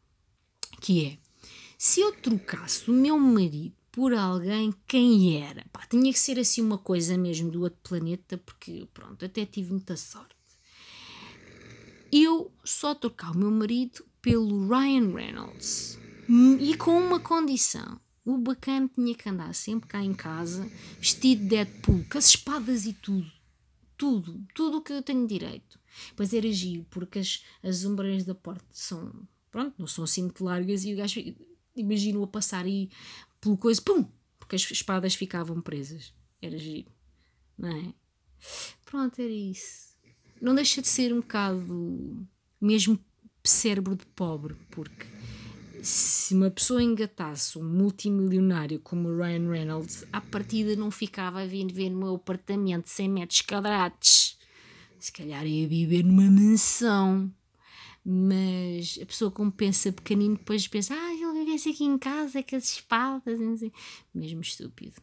que 0.85 1.05
é 1.05 1.17
se 1.77 2.01
eu 2.01 2.11
trocasse 2.13 2.89
o 2.89 2.93
meu 2.93 3.17
marido 3.17 3.75
por 3.91 4.13
alguém, 4.13 4.73
quem 4.87 5.41
era? 5.41 5.65
Pá, 5.71 5.85
tinha 5.89 6.11
que 6.11 6.19
ser 6.19 6.37
assim 6.37 6.61
uma 6.61 6.77
coisa 6.77 7.17
mesmo 7.17 7.49
do 7.49 7.61
outro 7.61 7.79
planeta, 7.81 8.37
porque 8.37 8.87
pronto, 8.93 9.23
até 9.23 9.45
tive 9.45 9.71
muita 9.71 9.95
sorte. 9.95 10.35
Eu 12.11 12.51
só 12.63 12.93
trocar 12.93 13.31
o 13.31 13.37
meu 13.37 13.49
marido 13.51 14.05
pelo 14.21 14.67
Ryan 14.67 15.13
Reynolds 15.13 15.97
e 16.59 16.75
com 16.75 16.97
uma 16.97 17.19
condição. 17.19 17.99
O 18.25 18.37
bacana 18.37 18.89
tinha 18.93 19.13
que 19.13 19.29
andar 19.29 19.53
sempre 19.53 19.87
cá 19.87 20.03
em 20.03 20.13
casa, 20.13 20.69
vestido 20.99 21.43
de 21.43 21.49
Deadpool, 21.49 22.05
com 22.11 22.17
as 22.17 22.25
espadas 22.25 22.85
e 22.85 22.93
tudo. 22.93 23.31
Tudo, 23.95 24.43
tudo 24.53 24.77
o 24.79 24.81
que 24.81 24.91
eu 24.91 25.01
tenho 25.01 25.27
direito. 25.27 25.79
Pois 26.15 26.33
era 26.33 26.51
giro, 26.51 26.85
porque 26.89 27.19
as, 27.19 27.43
as 27.63 27.85
ombreiras 27.85 28.25
da 28.25 28.35
porta 28.35 28.65
são 28.71 29.25
pronto, 29.51 29.73
não 29.77 29.87
são 29.87 30.03
assim 30.03 30.23
muito 30.23 30.43
largas 30.43 30.83
e 30.83 30.93
o 30.93 30.97
gajo 30.97 31.21
imagino 31.75 32.23
a 32.23 32.27
passar 32.27 32.65
aí 32.65 32.89
pelo 33.41 33.57
coisa, 33.57 33.81
pum, 33.81 34.05
porque 34.39 34.55
as 34.55 34.71
espadas 34.71 35.15
ficavam 35.15 35.61
presas. 35.61 36.13
Era 36.41 36.57
giro, 36.57 36.91
não 37.57 37.69
é? 37.69 37.93
Pronto, 38.85 39.19
era 39.19 39.31
isso. 39.31 39.95
Não 40.41 40.53
deixa 40.53 40.81
de 40.81 40.87
ser 40.87 41.13
um 41.13 41.21
bocado 41.21 42.27
mesmo 42.61 42.99
cérebro 43.43 43.95
de 43.95 44.05
pobre, 44.07 44.55
porque 44.71 45.05
se 45.81 46.33
uma 46.33 46.49
pessoa 46.49 46.81
engatasse 46.81 47.57
um 47.57 47.63
multimilionário 47.63 48.79
como 48.79 49.09
o 49.09 49.17
Ryan 49.17 49.49
Reynolds, 49.49 50.05
à 50.11 50.19
partida 50.19 50.75
não 50.75 50.89
ficava 50.89 51.41
a 51.41 51.45
vir 51.45 51.71
ver 51.71 51.89
no 51.89 51.99
meu 51.99 52.15
apartamento 52.15 52.87
100 52.87 53.09
metros 53.09 53.41
quadrados. 53.41 54.37
Se 54.99 55.11
calhar 55.11 55.45
ia 55.45 55.67
viver 55.67 56.03
numa 56.03 56.29
mansão 56.29 57.31
mas 58.07 58.99
a 59.01 59.05
pessoa 59.05 59.31
como 59.31 59.51
pensa 59.51 59.91
pequenino 59.91 60.37
depois 60.37 60.67
pensa, 60.67 60.93
ah, 60.93 61.15
vivesse 61.55 61.69
aqui 61.69 61.85
em 61.85 61.97
casa 61.97 62.43
com 62.43 62.55
as 62.55 62.65
espadas, 62.65 63.39
mesmo 64.13 64.41
estúpido. 64.41 65.01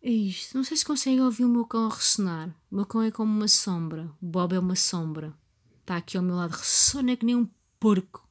É 0.00 0.10
isto. 0.10 0.56
Não 0.56 0.64
sei 0.64 0.76
se 0.76 0.84
conseguem 0.84 1.20
ouvir 1.20 1.44
o 1.44 1.48
meu 1.48 1.66
cão 1.66 1.88
ressonar. 1.88 2.48
O 2.70 2.76
meu 2.76 2.86
cão 2.86 3.02
é 3.02 3.10
como 3.10 3.30
uma 3.30 3.48
sombra. 3.48 4.10
O 4.22 4.26
Bob 4.26 4.54
é 4.54 4.58
uma 4.58 4.76
sombra. 4.76 5.36
Está 5.80 5.96
aqui 5.96 6.16
ao 6.16 6.22
meu 6.22 6.36
lado, 6.36 6.52
ressona 6.52 7.16
que 7.16 7.26
nem 7.26 7.34
um 7.34 7.48
porco. 7.80 8.28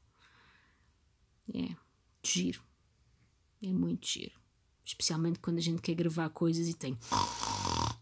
É, 1.54 1.76
giro. 2.24 2.62
É 3.62 3.74
muito 3.74 4.08
giro. 4.08 4.40
Especialmente 4.86 5.40
quando 5.40 5.58
a 5.58 5.62
gente 5.62 5.82
quer 5.82 5.94
gravar 5.94 6.30
coisas 6.30 6.68
e 6.68 6.74
tem 6.74 6.98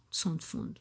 som 0.10 0.36
de 0.36 0.46
fundo. 0.46 0.80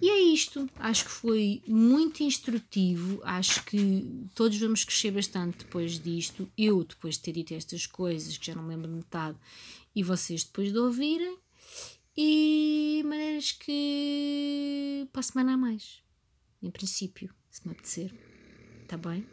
E 0.00 0.08
é 0.08 0.20
isto. 0.20 0.68
Acho 0.76 1.04
que 1.04 1.10
foi 1.10 1.62
muito 1.66 2.22
instrutivo. 2.22 3.20
Acho 3.22 3.64
que 3.64 4.26
todos 4.34 4.58
vamos 4.58 4.84
crescer 4.84 5.10
bastante 5.10 5.58
depois 5.58 6.00
disto. 6.00 6.50
Eu, 6.56 6.82
depois 6.82 7.16
de 7.16 7.22
ter 7.22 7.32
dito 7.32 7.54
estas 7.54 7.86
coisas, 7.86 8.38
que 8.38 8.46
já 8.46 8.54
não 8.54 8.62
me 8.62 8.70
lembro 8.70 8.88
de 8.88 8.96
metade, 8.96 9.36
e 9.94 10.02
vocês 10.02 10.44
depois 10.44 10.72
de 10.72 10.78
ouvirem. 10.78 11.36
E 12.16 13.02
maneiras 13.04 13.52
que 13.52 15.06
para 15.12 15.20
a 15.20 15.22
semana 15.22 15.54
a 15.54 15.56
mais. 15.56 16.02
Em 16.62 16.70
princípio, 16.70 17.32
se 17.50 17.66
me 17.66 17.72
apetecer. 17.72 18.12
Está 18.82 18.96
bem? 18.96 19.26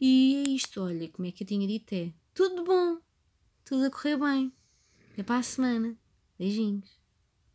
E 0.00 0.44
é 0.46 0.50
isto, 0.50 0.80
olha, 0.80 1.08
como 1.08 1.26
é 1.26 1.32
que 1.32 1.42
eu 1.42 1.46
tinha 1.46 1.66
dito 1.66 1.92
é 1.92 2.12
tudo 2.34 2.62
bom, 2.62 2.98
tudo 3.64 3.86
a 3.86 3.90
correr 3.90 4.16
bem. 4.16 4.52
É 5.16 5.22
para 5.22 5.38
a 5.38 5.42
semana. 5.42 5.96
Beijinhos. 6.38 6.97